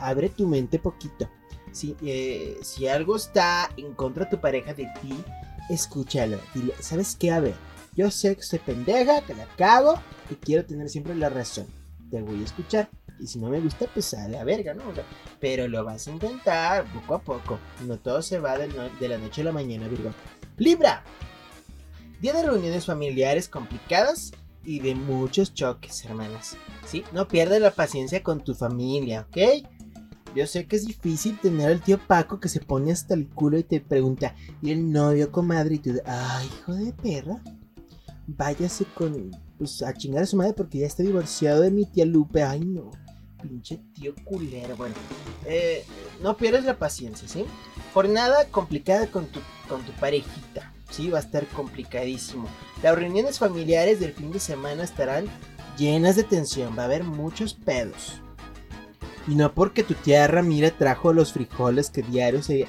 abre 0.00 0.28
tu 0.28 0.46
mente 0.46 0.78
poquito. 0.78 1.30
Si, 1.74 1.96
eh, 2.02 2.56
si 2.62 2.86
algo 2.86 3.16
está 3.16 3.68
en 3.76 3.94
contra 3.94 4.24
de 4.24 4.30
tu 4.30 4.40
pareja 4.40 4.72
de 4.74 4.88
ti, 5.02 5.12
escúchalo. 5.68 6.38
Dile, 6.54 6.72
¿sabes 6.80 7.16
qué? 7.18 7.32
A 7.32 7.40
ver, 7.40 7.54
yo 7.96 8.10
sé 8.10 8.36
que 8.36 8.42
soy 8.42 8.60
pendeja, 8.60 9.22
que 9.22 9.34
la 9.34 9.46
cago, 9.56 10.00
que 10.28 10.36
quiero 10.36 10.64
tener 10.64 10.88
siempre 10.88 11.16
la 11.16 11.28
razón. 11.28 11.66
Te 12.10 12.22
voy 12.22 12.40
a 12.40 12.44
escuchar. 12.44 12.88
Y 13.18 13.26
si 13.26 13.38
no 13.38 13.48
me 13.48 13.60
gusta, 13.60 13.86
pues 13.92 14.14
a 14.14 14.44
verga, 14.44 14.74
¿no? 14.74 14.84
pero 15.40 15.68
lo 15.68 15.84
vas 15.84 16.06
a 16.06 16.12
intentar 16.12 16.84
poco 16.92 17.14
a 17.14 17.20
poco. 17.20 17.58
No 17.86 17.98
todo 17.98 18.22
se 18.22 18.38
va 18.38 18.56
de, 18.56 18.68
de 19.00 19.08
la 19.08 19.18
noche 19.18 19.40
a 19.40 19.44
la 19.44 19.52
mañana, 19.52 19.88
Virgo. 19.88 20.12
Libra. 20.56 21.02
Día 22.20 22.32
de 22.32 22.44
reuniones 22.44 22.86
familiares 22.86 23.48
complicadas 23.48 24.32
y 24.64 24.80
de 24.80 24.94
muchos 24.94 25.52
choques, 25.54 26.04
hermanas. 26.04 26.56
¿Sí? 26.86 27.04
No 27.12 27.28
pierdas 27.28 27.60
la 27.60 27.72
paciencia 27.72 28.22
con 28.22 28.42
tu 28.42 28.54
familia, 28.54 29.26
¿ok? 29.28 29.66
Yo 30.34 30.46
sé 30.48 30.66
que 30.66 30.76
es 30.76 30.86
difícil 30.86 31.38
tener 31.38 31.68
al 31.68 31.80
tío 31.80 31.98
Paco 31.98 32.40
que 32.40 32.48
se 32.48 32.58
pone 32.58 32.90
hasta 32.90 33.14
el 33.14 33.28
culo 33.28 33.56
y 33.56 33.62
te 33.62 33.80
pregunta, 33.80 34.34
¿y 34.60 34.72
el 34.72 34.90
novio, 34.90 35.30
comadre? 35.30 35.76
Y 35.76 35.78
tú, 35.78 35.92
ay, 36.04 36.46
hijo 36.46 36.74
de 36.74 36.92
perra. 36.92 37.40
Váyase 38.26 38.84
con, 38.94 39.30
pues, 39.58 39.82
a 39.82 39.94
chingar 39.94 40.24
a 40.24 40.26
su 40.26 40.36
madre 40.36 40.54
porque 40.54 40.78
ya 40.78 40.86
está 40.86 41.02
divorciado 41.02 41.62
de 41.62 41.70
mi 41.70 41.84
tía 41.84 42.04
Lupe. 42.04 42.42
Ay, 42.42 42.60
no. 42.60 42.90
Pinche 43.40 43.78
tío 43.94 44.14
culero. 44.24 44.76
Bueno, 44.76 44.94
eh, 45.44 45.84
no 46.20 46.36
pierdas 46.36 46.64
la 46.64 46.78
paciencia, 46.78 47.28
¿sí? 47.28 47.44
Jornada 47.92 48.46
complicada 48.50 49.06
con 49.06 49.26
tu, 49.26 49.38
con 49.68 49.82
tu 49.82 49.92
parejita. 49.92 50.72
Sí, 50.90 51.10
va 51.10 51.18
a 51.18 51.22
estar 51.22 51.46
complicadísimo. 51.48 52.48
Las 52.82 52.96
reuniones 52.96 53.38
familiares 53.38 54.00
del 54.00 54.12
fin 54.12 54.32
de 54.32 54.40
semana 54.40 54.82
estarán 54.82 55.26
llenas 55.76 56.16
de 56.16 56.24
tensión. 56.24 56.76
Va 56.76 56.82
a 56.82 56.86
haber 56.86 57.04
muchos 57.04 57.54
pedos. 57.54 58.20
Y 59.26 59.34
no 59.34 59.52
porque 59.54 59.82
tu 59.82 59.94
tía 59.94 60.26
Ramira 60.26 60.70
trajo 60.70 61.12
los 61.12 61.32
frijoles 61.32 61.90
que 61.90 62.02
diario 62.02 62.42
se 62.42 62.66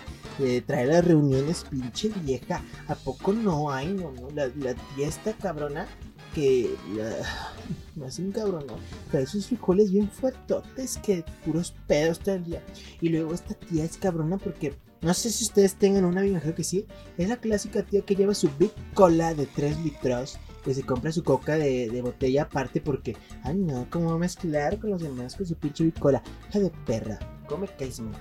trae 0.66 0.86
las 0.86 1.06
reuniones, 1.06 1.66
pinche 1.70 2.10
vieja. 2.24 2.62
¿A 2.88 2.96
poco 2.96 3.34
no? 3.34 3.72
hay? 3.72 3.88
no, 3.88 4.12
no. 4.12 4.30
La, 4.34 4.50
tía 4.50 5.08
esta 5.08 5.34
cabrona 5.34 5.88
que 6.34 6.74
la- 6.96 7.16
me 7.96 8.08
hacen 8.08 8.32
cabrón, 8.32 8.66
¿no? 8.68 8.76
Trae 9.12 9.24
esos 9.24 9.48
frijoles 9.48 9.92
bien 9.92 10.10
fuertotes 10.10 10.98
que 10.98 11.24
puros 11.46 11.74
pedos 11.88 12.20
todo 12.20 12.36
el 12.36 12.44
día. 12.46 12.64
Y 13.02 13.10
luego 13.10 13.34
esta 13.34 13.54
tía 13.54 13.84
es 13.84 13.98
cabrona 13.98 14.38
porque 14.38 14.74
no 15.02 15.14
sé 15.14 15.30
si 15.30 15.44
ustedes 15.44 15.76
tengan 15.76 16.06
una, 16.06 16.22
me 16.22 16.54
que 16.56 16.64
sí. 16.64 16.88
Es 17.18 17.30
la 17.30 17.38
clásica 17.38 17.84
tía 17.84 18.02
que 18.02 18.16
lleva 18.16 18.34
su 18.34 18.50
Big 18.58 18.72
Cola 18.94 19.34
de 19.34 19.46
3 19.46 19.80
litros. 19.82 20.38
Que 20.66 20.74
se 20.74 20.84
compra 20.84 21.12
su 21.12 21.24
coca 21.24 21.56
de, 21.56 22.02
botella 22.02 22.44
aparte 22.44 22.82
porque, 22.82 23.16
ay 23.44 23.56
no, 23.56 23.88
¿cómo 23.92 24.10
va 24.10 24.16
a 24.16 24.20
mezclar 24.20 24.80
con 24.80 24.90
los 24.90 25.02
demás 25.02 25.36
con 25.36 25.46
su 25.46 25.56
pinche 25.56 25.84
Big 25.84 26.00
Cola? 26.00 26.22
Hija 26.50 26.60
de 26.60 26.72
perra, 26.86 27.20
come 27.48 27.68
caes 27.68 28.00
man. 28.00 28.16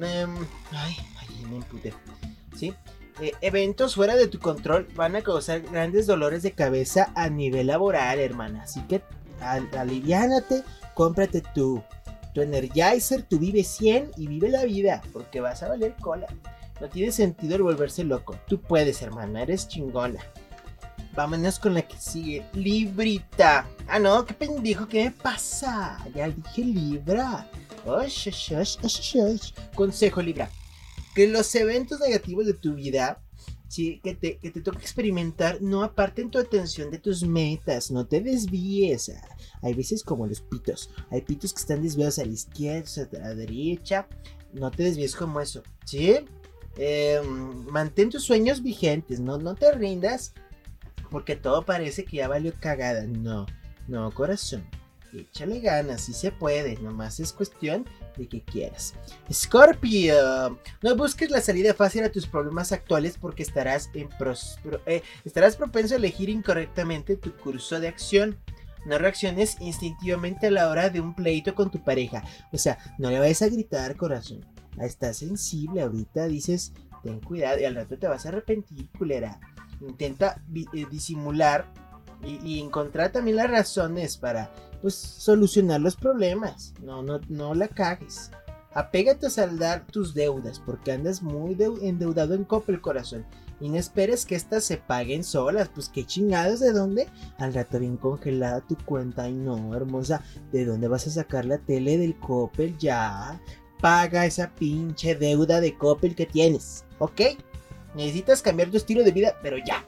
Em, 0.00 0.34
ay, 0.70 0.96
ay, 1.20 1.46
me 1.50 1.56
emputé. 1.56 1.92
¿Sí? 2.56 2.72
Eh, 3.20 3.32
eventos 3.42 3.94
fuera 3.94 4.16
de 4.16 4.26
tu 4.26 4.38
control 4.38 4.88
van 4.94 5.16
a 5.16 5.22
causar 5.22 5.60
grandes 5.60 6.06
dolores 6.06 6.42
de 6.42 6.52
cabeza 6.52 7.12
a 7.14 7.28
nivel 7.28 7.66
laboral, 7.66 8.18
hermana. 8.18 8.62
Así 8.62 8.80
que 8.88 9.02
al, 9.40 9.68
aliviánate, 9.76 10.62
cómprate 10.94 11.42
tu, 11.54 11.82
tu 12.32 12.40
Energizer, 12.40 13.22
tu 13.22 13.38
Vive 13.38 13.64
100 13.64 14.12
y 14.16 14.26
vive 14.28 14.48
la 14.48 14.64
vida, 14.64 15.02
porque 15.12 15.40
vas 15.40 15.62
a 15.62 15.68
valer 15.68 15.94
cola. 16.00 16.26
No 16.80 16.88
tiene 16.88 17.12
sentido 17.12 17.56
el 17.56 17.62
volverse 17.62 18.02
loco. 18.02 18.36
Tú 18.48 18.60
puedes, 18.60 19.02
hermana, 19.02 19.42
eres 19.42 19.68
chingona. 19.68 20.20
Vámonos 21.14 21.58
con 21.58 21.74
la 21.74 21.82
que 21.82 21.96
sigue. 21.98 22.46
Librita. 22.54 23.68
Ah, 23.86 23.98
no, 23.98 24.24
qué 24.24 24.32
pendejo, 24.32 24.88
¿qué 24.88 25.04
me 25.04 25.10
pasa? 25.10 25.98
Ya 26.14 26.28
dije 26.28 26.64
Libra. 26.64 27.50
Osh, 27.84 28.28
osh, 28.28 28.78
osh, 28.82 29.16
osh. 29.16 29.52
Consejo 29.74 30.22
Libra. 30.22 30.50
Que 31.14 31.28
los 31.28 31.54
eventos 31.54 32.00
negativos 32.00 32.46
de 32.46 32.54
tu 32.54 32.74
vida, 32.74 33.20
sí, 33.68 34.00
que 34.02 34.14
te, 34.14 34.38
que 34.38 34.50
te 34.50 34.62
toca 34.62 34.78
experimentar, 34.78 35.60
no 35.60 35.82
aparten 35.82 36.30
tu 36.30 36.38
atención 36.38 36.90
de 36.90 36.98
tus 36.98 37.22
metas. 37.22 37.90
No 37.90 38.06
te 38.06 38.22
desvíes. 38.22 39.12
Hay 39.60 39.74
veces 39.74 40.02
como 40.02 40.26
los 40.26 40.40
pitos. 40.40 40.88
Hay 41.10 41.20
pitos 41.20 41.52
que 41.52 41.60
están 41.60 41.82
desviados 41.82 42.18
a 42.18 42.24
la 42.24 42.32
izquierda, 42.32 43.08
a 43.18 43.18
la 43.18 43.34
derecha. 43.34 44.08
No 44.54 44.70
te 44.70 44.84
desvíes 44.84 45.14
como 45.14 45.40
eso. 45.42 45.62
¿Sí? 45.84 46.16
Eh, 46.78 47.20
mantén 47.70 48.08
tus 48.08 48.24
sueños 48.24 48.62
vigentes. 48.62 49.20
No, 49.20 49.36
no 49.36 49.54
te 49.54 49.72
rindas. 49.72 50.32
Porque 51.12 51.36
todo 51.36 51.64
parece 51.64 52.04
que 52.04 52.16
ya 52.16 52.26
valió 52.26 52.52
cagada. 52.58 53.04
No, 53.04 53.46
no, 53.86 54.10
corazón. 54.10 54.64
Échale 55.14 55.60
ganas, 55.60 56.00
si 56.00 56.14
se 56.14 56.32
puede. 56.32 56.76
Nomás 56.78 57.20
es 57.20 57.32
cuestión 57.34 57.84
de 58.16 58.26
que 58.26 58.40
quieras. 58.42 58.94
Scorpio, 59.30 60.58
no 60.82 60.96
busques 60.96 61.30
la 61.30 61.42
salida 61.42 61.74
fácil 61.74 62.02
a 62.04 62.10
tus 62.10 62.26
problemas 62.26 62.72
actuales 62.72 63.18
porque 63.20 63.42
estarás, 63.42 63.90
en 63.92 64.08
pros- 64.08 64.58
pro- 64.62 64.80
eh, 64.86 65.02
estarás 65.26 65.56
propenso 65.56 65.92
a 65.94 65.98
elegir 65.98 66.30
incorrectamente 66.30 67.16
tu 67.16 67.30
curso 67.36 67.78
de 67.78 67.88
acción. 67.88 68.38
No 68.86 68.98
reacciones 68.98 69.58
instintivamente 69.60 70.46
a 70.46 70.50
la 70.50 70.68
hora 70.68 70.88
de 70.90 71.00
un 71.00 71.14
pleito 71.14 71.54
con 71.54 71.70
tu 71.70 71.84
pareja. 71.84 72.24
O 72.50 72.58
sea, 72.58 72.78
no 72.98 73.10
le 73.10 73.18
vayas 73.18 73.42
a 73.42 73.48
gritar, 73.48 73.94
corazón. 73.96 74.40
Estás 74.80 75.18
sensible 75.18 75.82
ahorita, 75.82 76.26
dices, 76.26 76.72
ten 77.04 77.20
cuidado 77.20 77.60
y 77.60 77.64
al 77.64 77.74
rato 77.74 77.98
te 77.98 78.08
vas 78.08 78.24
a 78.24 78.30
arrepentir, 78.30 78.88
culera. 78.98 79.38
Intenta 79.88 80.42
eh, 80.54 80.86
disimular 80.90 81.66
y, 82.24 82.60
encontrar 82.60 83.10
también 83.10 83.36
las 83.36 83.50
razones 83.50 84.16
para 84.16 84.50
pues 84.80 84.94
solucionar 84.94 85.80
los 85.80 85.96
problemas. 85.96 86.72
No, 86.82 87.02
no, 87.02 87.20
no 87.28 87.54
la 87.54 87.68
cagues. 87.68 88.30
Apégate 88.74 89.26
a 89.26 89.30
saldar 89.30 89.86
tus 89.86 90.14
deudas 90.14 90.58
porque 90.58 90.92
andas 90.92 91.22
muy 91.22 91.54
deu- 91.54 91.78
endeudado 91.82 92.34
en 92.34 92.44
Coppel 92.44 92.80
corazón. 92.80 93.26
Y 93.60 93.68
no 93.68 93.76
esperes 93.76 94.24
que 94.24 94.34
estas 94.34 94.64
se 94.64 94.76
paguen 94.76 95.22
solas. 95.22 95.68
Pues 95.68 95.88
qué 95.88 96.04
chingados, 96.04 96.58
¿de 96.60 96.72
dónde? 96.72 97.08
Al 97.38 97.54
rato 97.54 97.78
bien 97.78 97.96
congelada 97.96 98.60
tu 98.60 98.76
cuenta. 98.76 99.24
Ay 99.24 99.34
no, 99.34 99.74
hermosa. 99.76 100.22
¿De 100.52 100.64
dónde 100.64 100.88
vas 100.88 101.06
a 101.06 101.10
sacar 101.10 101.44
la 101.44 101.58
tele 101.58 101.98
del 101.98 102.16
Coppel 102.18 102.76
ya? 102.78 103.40
Paga 103.80 104.26
esa 104.26 104.50
pinche 104.54 105.14
deuda 105.14 105.60
de 105.60 105.76
Coppel 105.76 106.14
que 106.16 106.26
tienes. 106.26 106.84
¿Ok? 106.98 107.20
Necesitas 107.94 108.42
cambiar 108.42 108.70
tu 108.70 108.76
estilo 108.76 109.04
de 109.04 109.12
vida, 109.12 109.36
pero 109.42 109.56
ya. 109.58 109.84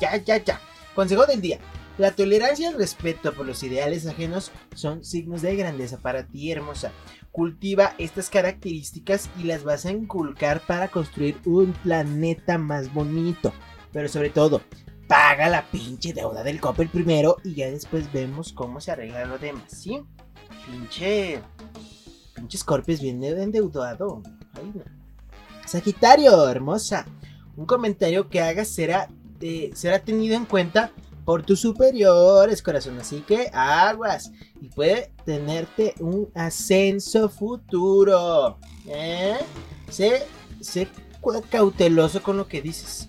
Ya, 0.00 0.16
ya, 0.16 0.38
ya. 0.38 0.60
Consejo 0.94 1.26
del 1.26 1.40
día. 1.40 1.58
La 1.96 2.10
tolerancia 2.10 2.68
y 2.68 2.72
el 2.72 2.78
respeto 2.78 3.32
por 3.32 3.46
los 3.46 3.62
ideales 3.62 4.06
ajenos 4.06 4.50
son 4.74 5.04
signos 5.04 5.42
de 5.42 5.54
grandeza 5.54 5.98
para 5.98 6.26
ti, 6.26 6.50
hermosa. 6.50 6.90
Cultiva 7.30 7.94
estas 7.98 8.30
características 8.30 9.30
y 9.38 9.44
las 9.44 9.62
vas 9.62 9.86
a 9.86 9.92
inculcar 9.92 10.60
para 10.66 10.88
construir 10.88 11.36
un 11.44 11.72
planeta 11.72 12.58
más 12.58 12.92
bonito. 12.92 13.52
Pero 13.92 14.08
sobre 14.08 14.30
todo, 14.30 14.60
paga 15.06 15.48
la 15.48 15.64
pinche 15.70 16.12
deuda 16.12 16.42
del 16.42 16.60
Coppel 16.60 16.88
primero 16.88 17.36
y 17.44 17.54
ya 17.54 17.70
después 17.70 18.12
vemos 18.12 18.52
cómo 18.52 18.80
se 18.80 18.90
arregla 18.90 19.24
lo 19.24 19.38
demás, 19.38 19.70
¿sí? 19.70 20.00
Pinche... 20.66 21.40
Pinche 22.34 22.58
Scorpio 22.58 22.94
es 22.94 23.00
bien 23.00 23.22
endeudado. 23.22 24.20
Ay. 24.54 24.82
Sagitario, 25.64 26.48
hermosa. 26.48 27.06
Un 27.56 27.66
comentario 27.66 28.28
que 28.28 28.40
hagas 28.40 28.68
será, 28.68 29.08
eh, 29.40 29.70
será 29.74 29.98
tenido 29.98 30.36
en 30.36 30.44
cuenta 30.44 30.90
por 31.24 31.42
tus 31.42 31.60
superiores, 31.60 32.62
corazón. 32.62 32.98
Así 32.98 33.20
que 33.20 33.50
aguas. 33.52 34.32
Y 34.60 34.68
puede 34.68 35.12
tenerte 35.24 35.94
un 36.00 36.28
ascenso 36.34 37.28
futuro. 37.28 38.58
¿eh? 38.86 39.36
Sé, 39.90 40.26
sé 40.60 40.88
cauteloso 41.50 42.22
con 42.22 42.36
lo 42.36 42.46
que 42.46 42.62
dices. 42.62 43.08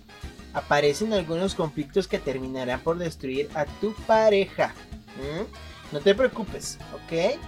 Aparecen 0.54 1.12
algunos 1.12 1.54
conflictos 1.54 2.08
que 2.08 2.18
terminarán 2.18 2.80
por 2.80 2.96
destruir 2.96 3.50
a 3.54 3.66
tu 3.66 3.94
pareja. 4.06 4.74
¿m? 5.20 5.46
No 5.92 6.00
te 6.00 6.14
preocupes, 6.14 6.78
¿ok? 6.94 7.38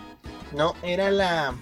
No 0.54 0.74
era 0.82 1.10
la. 1.10 1.52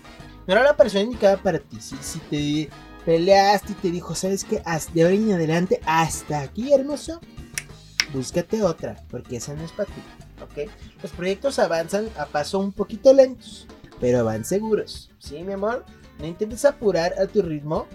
No 0.46 0.55
era 0.55 0.62
la 0.62 0.77
persona 0.77 1.05
indicada 1.05 1.37
para 1.37 1.59
ti. 1.59 1.81
Si, 1.81 1.96
si 1.96 2.18
te 2.20 2.68
peleaste 3.06 3.72
y 3.72 3.76
te 3.76 3.90
dijo, 3.90 4.14
¿sabes 4.14 4.44
qué? 4.44 4.62
De 4.92 5.02
ahora 5.02 5.14
en 5.14 5.32
adelante, 5.32 5.80
hasta 5.86 6.42
aquí, 6.42 6.74
hermoso 6.74 7.20
búscate 8.12 8.62
otra, 8.62 8.96
porque 9.10 9.36
esa 9.36 9.54
no 9.54 9.64
es 9.64 9.72
para 9.72 9.90
ti, 9.90 10.02
¿ok? 10.42 10.70
Los 11.02 11.12
proyectos 11.12 11.58
avanzan 11.58 12.08
a 12.18 12.26
paso 12.26 12.58
un 12.58 12.72
poquito 12.72 13.12
lentos, 13.12 13.66
pero 14.00 14.24
van 14.24 14.44
seguros, 14.44 15.10
¿sí, 15.18 15.42
mi 15.42 15.52
amor? 15.52 15.84
No 16.18 16.26
intentes 16.26 16.64
apurar 16.64 17.14
a 17.20 17.26
tu 17.26 17.42
ritmo, 17.42 17.86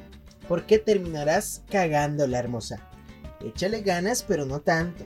porque 0.48 0.80
terminarás 0.80 1.64
cagando 1.70 2.28
la 2.28 2.40
hermosa. 2.40 2.88
Échale 3.44 3.82
ganas, 3.82 4.24
pero 4.28 4.46
no 4.46 4.60
tanto, 4.60 5.04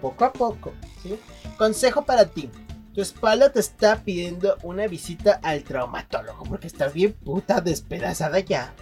poco 0.00 0.24
a 0.24 0.32
poco, 0.32 0.72
¿sí? 1.02 1.18
Consejo 1.58 2.04
para 2.04 2.26
ti. 2.26 2.50
Tu 2.94 3.02
espalda 3.02 3.52
te 3.52 3.60
está 3.60 4.02
pidiendo 4.02 4.56
una 4.62 4.86
visita 4.86 5.38
al 5.42 5.64
traumatólogo 5.64 6.44
porque 6.44 6.66
estás 6.66 6.94
bien 6.94 7.12
puta 7.12 7.60
despedazada 7.60 8.40
ya. 8.40 8.74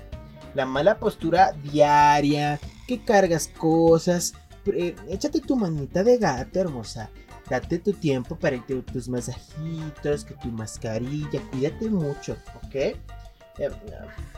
La 0.55 0.66
mala 0.66 0.99
postura 0.99 1.53
diaria, 1.53 2.61
que 2.87 3.03
cargas 3.03 3.49
cosas, 3.49 4.35
eh, 4.66 4.94
échate 5.09 5.40
tu 5.40 5.57
manita 5.57 6.03
de 6.03 6.18
gato, 6.18 6.61
hermosa. 6.61 7.11
Date 7.49 7.79
tu 7.79 7.92
tiempo 7.92 8.37
para 8.37 8.57
irte 8.57 8.75
tus 8.83 9.09
masajitos, 9.09 10.25
que 10.25 10.35
tu 10.35 10.49
mascarilla. 10.49 11.42
Cuídate 11.51 11.90
mucho, 11.90 12.37
¿ok? 12.64 12.75
Eh, 12.75 12.97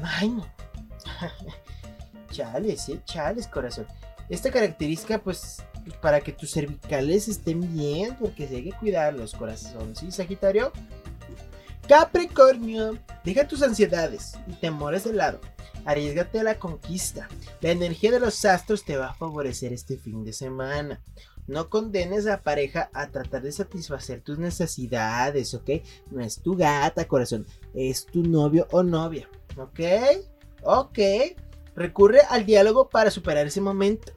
ay, 0.03 0.31
no. 0.31 0.47
chales, 2.31 2.89
eh, 2.89 3.01
chales, 3.05 3.47
corazón. 3.47 3.87
Esta 4.29 4.51
característica, 4.51 5.19
pues, 5.19 5.63
para 6.01 6.21
que 6.21 6.33
tus 6.33 6.51
cervicales 6.51 7.29
estén 7.29 7.61
bien, 7.75 8.17
porque 8.17 8.45
hay 8.45 8.65
que 8.71 8.77
cuidarlos, 8.77 9.35
corazón. 9.35 9.95
¿Sí, 9.95 10.11
Sagitario? 10.11 10.73
Capricornio, 11.89 12.99
deja 13.25 13.47
tus 13.47 13.63
ansiedades 13.63 14.35
y 14.49 14.55
temores 14.55 15.05
de 15.05 15.13
lado. 15.13 15.41
Arriesgate 15.87 16.41
a 16.41 16.45
la 16.45 16.59
conquista. 16.59 17.29
La 17.61 17.71
energía 17.71 18.11
de 18.11 18.21
los 18.21 18.45
astros 18.45 18.85
te 18.85 18.97
va 18.97 19.11
a 19.11 19.15
favorecer 19.15 19.73
este 19.73 19.97
fin 19.97 20.25
de 20.25 20.33
semana. 20.33 21.01
No 21.47 21.71
condenes 21.71 22.27
a 22.27 22.43
pareja 22.43 22.91
a 22.93 23.09
tratar 23.09 23.43
de 23.43 23.53
satisfacer 23.53 24.21
tus 24.21 24.39
necesidades, 24.39 25.55
¿ok? 25.55 25.71
No 26.11 26.21
es 26.21 26.41
tu 26.41 26.57
gata, 26.57 27.07
corazón. 27.07 27.47
Es 27.73 28.05
tu 28.05 28.23
novio 28.25 28.67
o 28.73 28.83
novia, 28.83 29.29
¿ok? 29.57 29.81
Ok. 30.63 30.99
Recurre 31.77 32.21
al 32.29 32.45
diálogo 32.45 32.89
para 32.89 33.11
superar 33.11 33.47
ese 33.47 33.61
momento. 33.61 34.13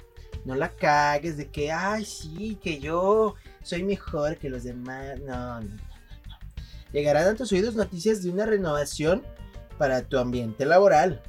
No 0.45 0.55
la 0.55 0.69
cagues 0.75 1.37
de 1.37 1.51
que, 1.51 1.71
ay, 1.71 2.05
sí, 2.05 2.57
que 2.61 2.79
yo 2.79 3.35
soy 3.61 3.83
mejor 3.83 4.37
que 4.37 4.49
los 4.49 4.63
demás. 4.63 5.19
No, 5.19 5.61
no, 5.61 5.69
no, 5.69 5.75
no. 5.75 6.37
Llegarán 6.91 7.27
a 7.27 7.35
tus 7.35 7.51
oídos 7.51 7.75
noticias 7.75 8.23
de 8.23 8.31
una 8.31 8.47
renovación 8.47 9.21
para 9.77 10.01
tu 10.01 10.17
ambiente 10.17 10.65
laboral. 10.65 11.21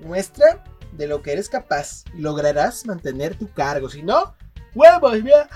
Muestra 0.00 0.64
de 0.92 1.06
lo 1.06 1.22
que 1.22 1.32
eres 1.32 1.48
capaz 1.48 2.04
lograrás 2.14 2.86
mantener 2.86 3.36
tu 3.36 3.48
cargo. 3.48 3.88
Si 3.88 4.02
no, 4.02 4.34
huevos, 4.74 5.22
mira. 5.22 5.48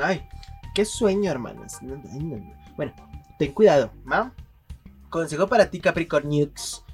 Ay, 0.00 0.26
qué 0.74 0.84
sueño, 0.84 1.30
hermanas. 1.30 1.78
Bueno, 2.76 2.92
ten 3.38 3.52
cuidado, 3.52 3.92
¿va? 4.10 4.32
Consejo 5.08 5.48
para 5.48 5.70
ti, 5.70 5.80
Capricorniux. 5.80 6.84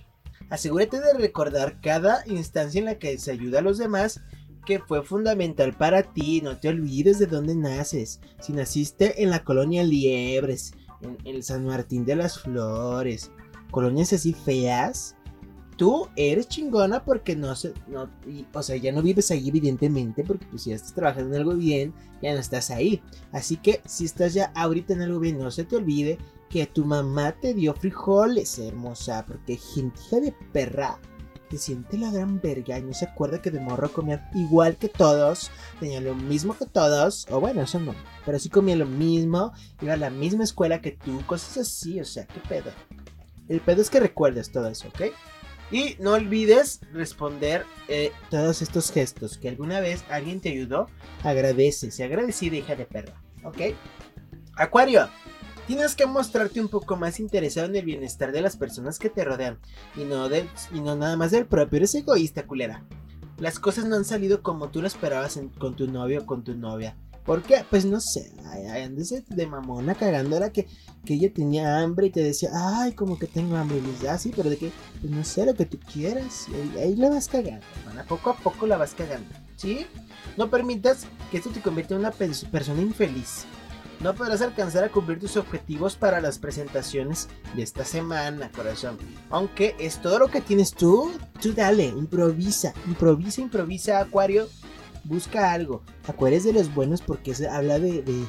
Asegúrate 0.49 1.01
de 1.01 1.13
recordar 1.15 1.81
cada 1.81 2.23
instancia 2.27 2.79
en 2.79 2.85
la 2.85 2.99
que 2.99 3.19
se 3.19 3.33
ayuda 3.33 3.59
a 3.59 3.63
los 3.63 3.79
demás 3.79 4.21
que 4.65 4.79
fue 4.81 5.03
fundamental 5.03 5.75
para 5.75 6.03
ti. 6.03 6.41
No 6.41 6.59
te 6.59 6.69
olvides 6.69 7.19
de 7.19 7.27
dónde 7.27 7.55
naces. 7.55 8.21
Si 8.41 8.53
naciste 8.53 9.23
en 9.23 9.31
la 9.31 9.45
colonia 9.45 9.85
Liebres, 9.85 10.75
en 11.03 11.19
el 11.25 11.43
San 11.43 11.67
Martín 11.67 12.05
de 12.05 12.17
las 12.17 12.41
Flores, 12.41 13.31
colonias 13.71 14.13
así 14.13 14.33
feas, 14.33 15.17
tú 15.77 16.09
eres 16.17 16.49
chingona 16.49 17.05
porque 17.05 17.37
no 17.37 17.55
se, 17.55 17.75
no, 17.87 18.09
o 18.53 18.63
sea, 18.63 18.77
ya 18.77 18.93
no 18.93 19.03
vives 19.03 19.31
ahí 19.31 19.49
evidentemente, 19.49 20.25
porque 20.25 20.47
pues 20.47 20.65
ya 20.65 20.75
estás 20.75 20.95
trabajando 20.95 21.35
en 21.35 21.43
algo 21.43 21.55
bien, 21.55 21.95
ya 22.23 22.33
no 22.33 22.41
estás 22.41 22.71
ahí. 22.71 23.03
Así 23.33 23.57
que 23.57 23.81
si 23.85 24.05
estás 24.05 24.35
ya 24.35 24.53
ahorita 24.55 24.95
en 24.95 25.03
algo 25.03 25.21
bien, 25.21 25.39
no 25.39 25.51
se 25.51 25.65
te 25.65 25.77
olvide 25.77 26.19
que 26.49 26.67
tu 26.67 26.85
mamá 26.85 27.33
te 27.33 27.55
dio 27.55 27.75
frijoles, 27.75 28.59
hermosa, 28.59 29.25
porque 29.27 29.57
gente 29.57 30.21
de 30.21 30.35
perra 30.53 30.99
que 31.49 31.59
siente 31.59 31.99
la 31.99 32.11
gran 32.11 32.41
verga 32.41 32.79
y 32.79 32.83
no 32.83 32.93
se 32.93 33.07
acuerda 33.07 33.41
que 33.41 33.51
de 33.51 33.61
morro 33.61 33.93
comía 33.93 34.31
igual 34.35 34.77
que 34.77 34.89
todos, 34.89 35.51
tenía 35.81 36.01
lo 36.01 36.15
mismo 36.15 36.57
que 36.57 36.67
todos, 36.67 37.27
o 37.31 37.41
bueno, 37.41 37.63
eso 37.63 37.81
no, 37.81 37.95
pero 38.25 38.39
sí 38.39 38.49
comía 38.49 38.77
lo 38.77 38.87
mismo, 38.87 39.53
iba 39.81 39.95
a 39.95 39.97
la 39.99 40.11
misma 40.11 40.45
escuela 40.45 40.81
que 40.81 40.93
tú, 40.93 41.25
cosas 41.27 41.59
así, 41.59 42.01
o 42.01 42.05
sea, 42.05 42.27
qué 42.27 42.41
pedo. 42.49 42.71
El 43.49 43.61
pedo 43.61 43.81
es 43.81 43.91
que 43.91 44.01
recuerdes 44.01 44.51
todo 44.51 44.69
eso, 44.69 44.89
¿ok? 44.89 45.03
Y 45.71 45.97
no 45.99 46.13
olvides 46.13 46.81
responder 46.93 47.65
eh, 47.89 48.13
todos 48.31 48.63
estos 48.63 48.91
gestos 48.93 49.37
que 49.37 49.49
alguna 49.49 49.81
vez 49.81 50.05
alguien 50.11 50.41
te 50.41 50.51
ayudó. 50.51 50.89
Agradece, 51.25 51.91
se 51.91 52.05
agradecida 52.05 52.57
hija 52.57 52.77
de 52.77 52.87
perra. 52.87 53.21
¿Ok? 53.43 53.75
Acuario, 54.57 55.09
tienes 55.67 55.95
que 55.95 56.07
mostrarte 56.07 56.61
un 56.61 56.69
poco 56.69 56.97
más 56.97 57.21
interesado 57.21 57.67
en 57.67 57.77
el 57.77 57.85
bienestar 57.85 58.33
de 58.33 58.41
las 58.41 58.57
personas 58.57 58.99
que 58.99 59.11
te 59.11 59.25
rodean 59.25 59.59
y 59.97 60.05
no, 60.05 60.29
y 60.29 60.81
no 60.81 60.97
nada 60.97 61.17
más 61.17 61.31
del 61.31 61.47
propio. 61.47 61.79
Eres 61.79 61.95
egoísta, 61.95 62.47
culera. 62.47 62.85
Las 63.39 63.59
cosas 63.59 63.85
no 63.85 63.97
han 63.97 64.05
salido 64.05 64.43
como 64.43 64.71
tú 64.71 64.81
lo 64.81 64.87
esperabas 64.87 65.39
con 65.59 65.77
tu 65.77 65.87
novio 65.87 66.23
o 66.23 66.27
con 66.27 66.43
tu 66.43 66.55
novia. 66.55 66.97
¿Por 67.27 67.43
qué? 67.43 67.65
Pues 67.69 67.85
no 67.85 68.01
sé, 68.01 68.33
andes 68.85 69.13
de 69.27 69.47
mamona 69.49 69.97
cagando 69.97 70.37
era 70.37 70.53
que, 70.53 70.69
que 71.05 71.15
ella 71.15 71.33
tenía 71.35 71.81
hambre 71.81 72.07
y 72.07 72.11
te 72.11 72.23
decía, 72.23 72.51
ay, 72.55 72.93
como 72.93 73.19
que 73.19 73.27
tengo 73.27 73.57
hambre. 73.57 73.79
Y 73.79 73.81
dices, 73.81 74.09
ah, 74.09 74.17
sí, 74.17 74.33
pero 74.35 74.49
de 74.49 74.57
que, 74.57 74.71
pues 75.01 75.13
no 75.13 75.25
sé, 75.25 75.45
lo 75.45 75.55
que 75.55 75.67
tú 75.67 75.77
quieras. 75.93 76.47
Y 76.49 76.79
ahí, 76.79 76.95
la 76.95 77.11
vas 77.11 77.27
cagando, 77.27 77.67
hermana. 77.81 78.05
Poco 78.05 78.31
a 78.31 78.37
poco 78.37 78.69
la 78.69 78.77
vas 78.77 78.95
cagando, 78.95 79.29
¿sí? 79.57 79.87
No 80.37 80.49
permitas 80.51 81.07
que 81.33 81.39
esto 81.39 81.51
te 81.51 81.61
convierta 81.61 81.95
en 81.95 82.01
una 82.01 82.13
persona 82.13 82.81
infeliz. 82.81 83.45
No 84.01 84.15
podrás 84.15 84.43
alcanzar 84.43 84.85
a 84.85 84.91
cumplir 84.91 85.19
tus 85.19 85.37
objetivos 85.37 85.97
para 85.97 86.21
las 86.21 86.39
presentaciones 86.39 87.29
de 87.55 87.63
esta 87.63 87.85
semana, 87.85 88.51
corazón. 88.53 88.99
Aunque 89.31 89.75
es 89.79 90.01
todo 90.03 90.19
lo 90.19 90.29
que 90.29 90.43
tienes 90.43 90.75
tú, 90.75 91.13
tú 91.41 91.55
dale, 91.55 91.87
improvisa, 91.87 92.75
improvisa, 92.87 93.41
improvisa, 93.41 94.01
Acuario 94.01 94.49
busca 95.07 95.53
algo. 95.53 95.83
Acuerdes 96.07 96.45
de 96.45 96.53
los 96.53 96.75
buenos 96.75 97.01
porque 97.01 97.35
se 97.35 97.49
habla 97.49 97.79
de, 97.79 98.27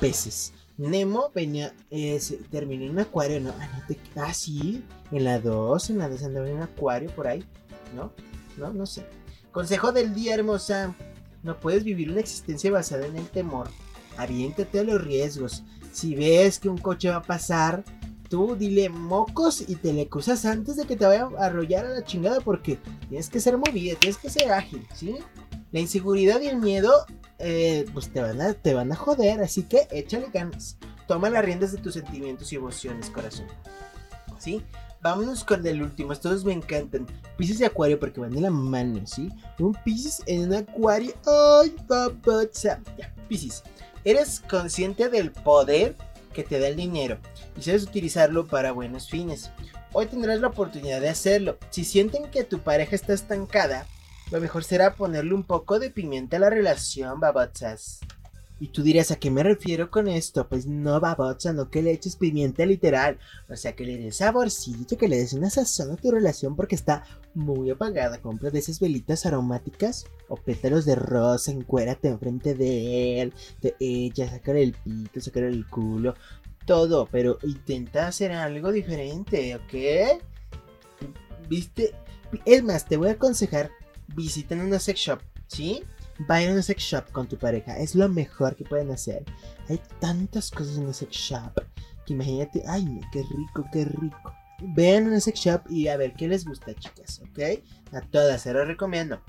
peces. 0.00 0.52
Nemo 0.76 1.30
venía, 1.34 1.72
eh, 1.90 2.20
terminó 2.50 2.84
en 2.84 2.90
un 2.90 2.98
acuario, 3.00 3.40
¿no? 3.40 3.52
Ah, 3.58 3.82
ah, 4.16 4.34
sí, 4.34 4.84
en 5.10 5.24
la 5.24 5.40
2, 5.40 5.90
en 5.90 5.98
la 5.98 6.08
2 6.08 6.22
andaba 6.22 6.48
en 6.48 6.56
un 6.56 6.62
acuario 6.62 7.10
por 7.10 7.26
ahí, 7.26 7.44
¿no? 7.96 8.12
No, 8.56 8.72
no 8.72 8.86
sé. 8.86 9.04
Consejo 9.50 9.90
del 9.90 10.14
día, 10.14 10.34
hermosa. 10.34 10.94
No 11.42 11.58
puedes 11.58 11.82
vivir 11.82 12.10
una 12.10 12.20
existencia 12.20 12.70
basada 12.70 13.06
en 13.06 13.16
el 13.16 13.26
temor. 13.28 13.68
Aviéntate 14.18 14.80
a 14.80 14.84
los 14.84 15.02
riesgos. 15.02 15.64
Si 15.92 16.14
ves 16.14 16.58
que 16.58 16.68
un 16.68 16.76
coche 16.76 17.08
va 17.08 17.16
a 17.16 17.22
pasar, 17.22 17.84
tú 18.28 18.56
dile 18.56 18.88
mocos 18.88 19.64
y 19.66 19.76
te 19.76 19.92
le 19.92 20.08
cruzas 20.08 20.44
antes 20.44 20.76
de 20.76 20.84
que 20.84 20.96
te 20.96 21.06
vaya 21.06 21.28
a 21.38 21.46
arrollar 21.46 21.86
a 21.86 21.90
la 21.90 22.04
chingada 22.04 22.40
porque 22.40 22.78
tienes 23.08 23.30
que 23.30 23.40
ser 23.40 23.56
movida, 23.56 23.96
tienes 23.98 24.18
que 24.18 24.28
ser 24.28 24.52
ágil, 24.52 24.86
¿sí? 24.94 25.16
La 25.72 25.80
inseguridad 25.80 26.40
y 26.40 26.48
el 26.48 26.58
miedo, 26.58 26.92
eh, 27.38 27.86
pues 27.92 28.10
te 28.10 28.20
van, 28.20 28.40
a, 28.40 28.54
te 28.54 28.74
van 28.74 28.92
a 28.92 28.96
joder, 28.96 29.40
así 29.40 29.62
que 29.62 29.86
échale 29.90 30.28
ganas. 30.32 30.76
Toma 31.06 31.30
las 31.30 31.44
riendas 31.44 31.72
de 31.72 31.78
tus 31.78 31.94
sentimientos 31.94 32.52
y 32.52 32.56
emociones, 32.56 33.10
corazón. 33.10 33.46
¿Sí? 34.38 34.62
Vámonos 35.00 35.44
con 35.44 35.64
el 35.66 35.82
último, 35.82 36.12
estos 36.12 36.44
me 36.44 36.52
encantan. 36.52 37.06
Pisces 37.36 37.58
de 37.60 37.66
acuario 37.66 38.00
porque 38.00 38.20
van 38.20 38.32
de 38.32 38.40
la 38.40 38.50
mano, 38.50 39.06
¿sí? 39.06 39.30
Un 39.58 39.72
Pisces 39.84 40.22
en 40.26 40.48
un 40.48 40.54
acuario. 40.54 41.14
¡Ay, 41.24 41.74
papá! 41.86 42.42
Ya, 42.62 42.82
Pisces. 43.28 43.62
Eres 44.04 44.40
consciente 44.40 45.08
del 45.08 45.32
poder 45.32 45.96
que 46.32 46.44
te 46.44 46.60
da 46.60 46.68
el 46.68 46.76
dinero 46.76 47.18
y 47.56 47.62
sabes 47.62 47.82
utilizarlo 47.84 48.46
para 48.46 48.72
buenos 48.72 49.08
fines. 49.08 49.50
Hoy 49.92 50.06
tendrás 50.06 50.40
la 50.40 50.48
oportunidad 50.48 51.00
de 51.00 51.08
hacerlo. 51.08 51.58
Si 51.70 51.84
sienten 51.84 52.30
que 52.30 52.44
tu 52.44 52.60
pareja 52.60 52.94
está 52.94 53.14
estancada, 53.14 53.86
lo 54.30 54.40
mejor 54.40 54.62
será 54.62 54.94
ponerle 54.94 55.34
un 55.34 55.42
poco 55.42 55.78
de 55.78 55.90
pimienta 55.90 56.36
a 56.36 56.40
la 56.40 56.50
relación, 56.50 57.18
babotzas. 57.18 58.00
Y 58.60 58.68
tú 58.68 58.82
dirías, 58.82 59.10
¿a 59.10 59.16
qué 59.16 59.30
me 59.30 59.42
refiero 59.44 59.90
con 59.90 60.08
esto? 60.08 60.48
Pues 60.48 60.66
no, 60.66 60.98
babotza, 60.98 61.52
no 61.52 61.70
que 61.70 61.80
le 61.80 61.92
eches 61.92 62.16
pimienta 62.16 62.66
literal. 62.66 63.18
O 63.48 63.54
sea, 63.54 63.76
que 63.76 63.84
le 63.84 63.96
des 63.96 64.16
saborcito, 64.16 64.96
que 64.96 65.08
le 65.08 65.16
des 65.16 65.32
una 65.32 65.48
sazón 65.48 65.92
a 65.92 65.96
tu 65.96 66.10
relación 66.10 66.56
porque 66.56 66.74
está 66.74 67.04
muy 67.34 67.70
apagada. 67.70 68.20
Compra 68.20 68.50
de 68.50 68.58
esas 68.58 68.80
velitas 68.80 69.26
aromáticas 69.26 70.06
o 70.28 70.36
pétalos 70.36 70.84
de 70.84 70.94
rosa, 70.94 71.50
encuérate 71.50 72.08
enfrente 72.08 72.54
de 72.54 73.22
él, 73.22 73.34
de 73.60 73.74
ella, 73.80 74.30
sacar 74.30 74.56
el 74.56 74.72
pito, 74.72 75.20
sacar 75.20 75.44
el 75.44 75.66
culo, 75.66 76.14
todo. 76.66 77.08
Pero 77.10 77.38
intenta 77.42 78.06
hacer 78.08 78.32
algo 78.32 78.72
diferente, 78.72 79.56
¿ok? 79.56 80.20
¿Viste? 81.48 81.94
Es 82.44 82.62
más, 82.62 82.84
te 82.86 82.96
voy 82.96 83.08
a 83.08 83.12
aconsejar 83.12 83.70
visiten 84.14 84.60
una 84.60 84.78
sex 84.78 85.00
shop, 85.00 85.20
¿sí? 85.46 85.82
Vayan 86.26 86.50
a 86.50 86.52
una 86.54 86.62
sex 86.62 86.82
shop 86.82 87.12
con 87.12 87.28
tu 87.28 87.38
pareja, 87.38 87.78
es 87.78 87.94
lo 87.94 88.08
mejor 88.08 88.56
que 88.56 88.64
pueden 88.64 88.90
hacer. 88.90 89.24
Hay 89.68 89.80
tantas 90.00 90.50
cosas 90.50 90.76
en 90.76 90.84
una 90.84 90.92
sex 90.92 91.12
shop 91.12 91.52
que 92.04 92.14
imagínate, 92.14 92.62
ay, 92.66 93.00
qué 93.12 93.22
rico, 93.22 93.64
qué 93.72 93.84
rico. 93.84 94.34
Vean 94.60 95.06
una 95.06 95.20
sex 95.20 95.38
shop 95.38 95.62
y 95.70 95.88
a 95.88 95.96
ver 95.96 96.14
qué 96.14 96.26
les 96.26 96.44
gusta, 96.44 96.74
chicas, 96.74 97.20
¿ok? 97.30 97.62
A 97.92 98.00
todas, 98.00 98.42
se 98.42 98.52
lo 98.52 98.64
recomiendo. 98.64 99.20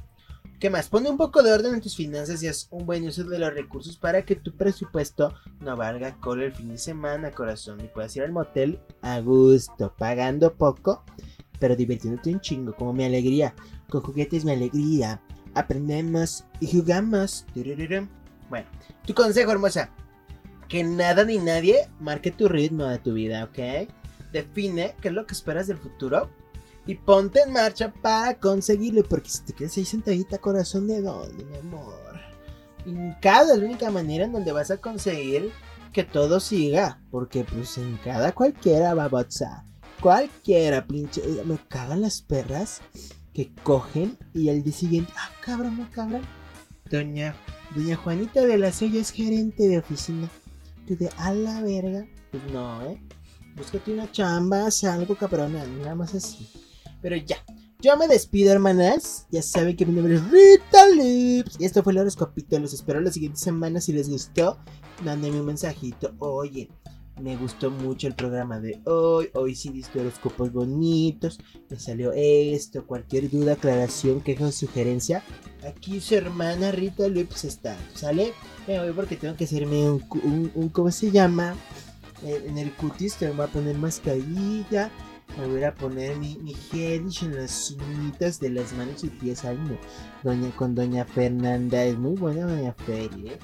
¿Qué 0.60 0.69
más? 0.69 0.89
Pone 0.89 1.10
un 1.10 1.15
poco 1.15 1.41
de 1.41 1.54
orden 1.54 1.76
en 1.76 1.80
tus 1.80 1.95
finanzas 1.95 2.43
y 2.43 2.48
haz 2.50 2.67
un 2.69 2.86
buen 2.86 3.08
uso 3.08 3.24
de 3.24 3.39
los 3.39 3.54
recursos 3.54 3.95
para 3.95 4.26
que 4.26 4.36
tu 4.36 4.58
presupuesto 4.58 5.34
no 5.62 5.78
valga 5.78 6.19
cola 6.19 6.43
el 6.43 6.52
fin 6.52 6.67
de 6.67 6.78
semana, 6.78 7.32
corazón. 7.32 7.80
Y 7.80 7.88
puedas 7.88 8.13
ir 8.17 8.24
al 8.24 8.34
motel 8.34 8.78
a 9.02 9.22
gusto, 9.22 9.93
pagando 9.98 10.54
poco, 10.54 11.06
pero 11.60 11.78
divirtiéndote 11.78 12.34
un 12.34 12.41
chingo, 12.41 12.76
como 12.76 12.91
mi 12.91 13.06
alegría. 13.06 13.56
Con 13.89 14.02
juguetes 14.02 14.43
mi 14.43 14.52
alegría. 14.52 15.22
Aprendemos 15.54 16.43
y 16.60 16.67
jugamos. 16.67 17.45
Bueno, 18.50 18.67
tu 19.06 19.13
consejo, 19.13 19.54
hermosa. 19.54 19.91
Que 20.67 20.84
nada 20.84 21.24
ni 21.24 21.38
nadie 21.38 21.89
marque 22.02 22.32
tu 22.32 22.50
ritmo 22.50 22.84
de 22.84 23.00
tu 23.00 23.13
vida, 23.13 23.45
¿ok? 23.45 23.88
Define 24.34 24.93
qué 25.02 25.08
es 25.08 25.13
lo 25.13 25.26
que 25.26 25.36
esperas 25.36 25.67
del 25.67 25.78
futuro 25.78 26.30
y 26.86 26.96
ponte 26.96 27.42
en 27.42 27.54
marcha 27.54 27.94
para 28.02 28.39
conseguirlo. 28.39 29.04
Porque 29.04 29.30
si 29.30 29.44
te 29.44 29.54
quedas 29.54 29.78
ahí 29.78 29.86
sentadita, 29.86 30.38
corazón 30.38 30.88
de 30.88 31.02
dónde, 31.02 31.46
mi 31.46 31.58
amor. 31.58 31.96
cada 33.22 33.54
es 33.54 33.60
la 33.60 33.65
única 33.65 33.92
manera 33.92 34.26
en 34.26 34.32
donde 34.32 34.52
vas 34.52 34.72
a 34.72 34.78
conseguir 34.78 35.52
que 35.94 36.04
todo 36.04 36.39
siga. 36.39 37.02
Porque 37.12 37.44
pues 37.44 37.78
en 37.78 37.98
cada 38.04 38.32
cualquiera 38.32 38.94
va 38.94 39.06
a 39.06 39.28
Cualquiera, 40.02 40.86
pinche. 40.88 41.22
Me 41.46 41.58
cagan 41.68 42.02
las 42.02 42.22
perras 42.22 42.82
que 43.34 43.54
cogen 43.63 44.18
y 44.34 44.50
al 44.50 44.63
día 44.63 44.74
siguiente, 44.74 45.12
ah, 45.18 45.30
cabrón, 45.42 45.88
cabrón. 45.92 46.22
Doña, 46.89 47.36
doña 47.76 47.96
Juanita 47.96 48.42
de 48.42 48.58
la 48.58 48.72
Sella 48.72 49.00
es 49.00 49.12
gerente 49.12 49.68
de 49.68 49.80
oficina. 49.80 50.30
Tú 50.88 50.98
de 50.98 51.10
a 51.18 51.34
la 51.34 51.62
verga, 51.62 52.08
pues 52.32 52.44
no, 52.52 52.82
eh. 52.84 53.00
Búscate 53.56 53.94
una 53.94 54.12
chamba, 54.12 54.68
haz 54.68 54.84
algo 54.86 55.15
cabrona, 55.15 55.65
nada 55.65 55.96
más 55.96 56.15
así. 56.15 56.50
Pero 57.02 57.16
ya, 57.16 57.38
yo 57.82 57.96
me 57.96 58.10
despido, 58.10 58.52
hermanas. 58.52 59.26
Ya 59.32 59.42
saben 59.42 59.78
que 59.78 59.86
mi 59.86 59.94
nombre 59.94 60.16
es 60.16 60.24
Rita 60.30 60.86
Lips. 60.90 61.56
Y 61.60 61.64
esto 61.64 61.82
fue 61.82 61.94
el 61.94 62.00
horoscopito. 62.00 62.60
Los 62.60 62.74
espero 62.74 63.00
la 63.00 63.10
siguiente 63.10 63.40
semana. 63.40 63.80
Si 63.80 63.94
les 63.94 64.10
gustó, 64.10 64.58
mándenme 65.06 65.40
un 65.40 65.46
mensajito. 65.46 66.14
Oye, 66.20 66.70
me 67.22 67.38
gustó 67.38 67.72
mucho 67.72 68.08
el 68.08 68.16
programa 68.16 68.60
de 68.60 68.82
hoy. 68.84 69.30
Hoy 69.34 69.56
sí 69.56 69.70
diste 69.70 70.02
horóscopos 70.02 70.52
bonitos. 70.52 71.40
Me 71.70 71.80
salió 71.80 72.12
esto. 72.14 72.86
Cualquier 72.86 73.30
duda, 73.30 73.54
aclaración, 73.54 74.20
queja 74.20 74.48
o 74.48 74.52
sugerencia. 74.52 75.24
Aquí 75.66 76.02
su 76.02 76.16
hermana 76.16 76.72
Rita 76.72 77.08
Lips 77.08 77.46
está. 77.46 77.78
¿Sale? 77.94 78.34
Me 78.68 78.78
voy 78.78 78.92
porque 78.92 79.16
tengo 79.16 79.38
que 79.38 79.46
hacerme 79.46 79.90
un. 79.90 80.04
un, 80.54 80.68
¿Cómo 80.68 80.92
se 80.92 81.12
llama? 81.12 81.56
En, 82.24 82.58
el 82.58 82.74
cutis. 82.74 83.22
me 83.22 83.32
voy 83.32 83.46
a 83.46 83.48
poner 83.48 83.78
mascarilla. 83.78 84.92
Me 85.38 85.48
voy 85.48 85.63
a 85.63 85.74
poner 85.74 86.18
mi, 86.18 86.38
mi 86.38 86.56
en 86.74 87.36
las 87.36 87.72
uñitas 87.72 88.39
de 88.39 88.50
las 88.50 88.74
manos 88.74 89.04
y 89.04 89.08
pies. 89.08 89.44
No. 89.44 89.78
Doña, 90.24 90.52
con 90.56 90.76
Doña 90.76 91.06
Fernanda. 91.06 91.84
Es 91.84 91.98
muy 91.98 92.15
buena 92.15 92.46
Doña 92.46 92.74
Feria. 92.74 93.34
¿eh? 93.34 93.39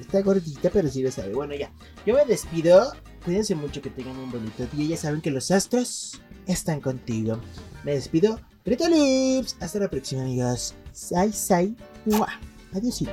Está 0.00 0.22
gordita, 0.22 0.70
pero 0.70 0.88
sí 0.88 1.02
lo 1.02 1.10
sabe. 1.10 1.34
Bueno, 1.34 1.54
ya. 1.54 1.70
Yo 2.06 2.14
me 2.14 2.24
despido. 2.24 2.92
Cuídense 3.24 3.54
mucho, 3.54 3.82
que 3.82 3.90
tengan 3.90 4.16
un 4.16 4.30
bonito 4.30 4.66
día. 4.72 4.90
Ya 4.90 4.96
saben 4.96 5.20
que 5.20 5.30
los 5.30 5.50
astros 5.50 6.20
están 6.46 6.80
contigo. 6.80 7.38
Me 7.84 7.92
despido. 7.92 8.40
Greta 8.64 8.88
Lips. 8.88 9.56
Hasta 9.60 9.78
la 9.80 9.88
próxima, 9.88 10.22
amigos. 10.22 10.74
Sai, 10.92 11.32
sai. 11.32 11.76
Adiósito. 12.72 13.12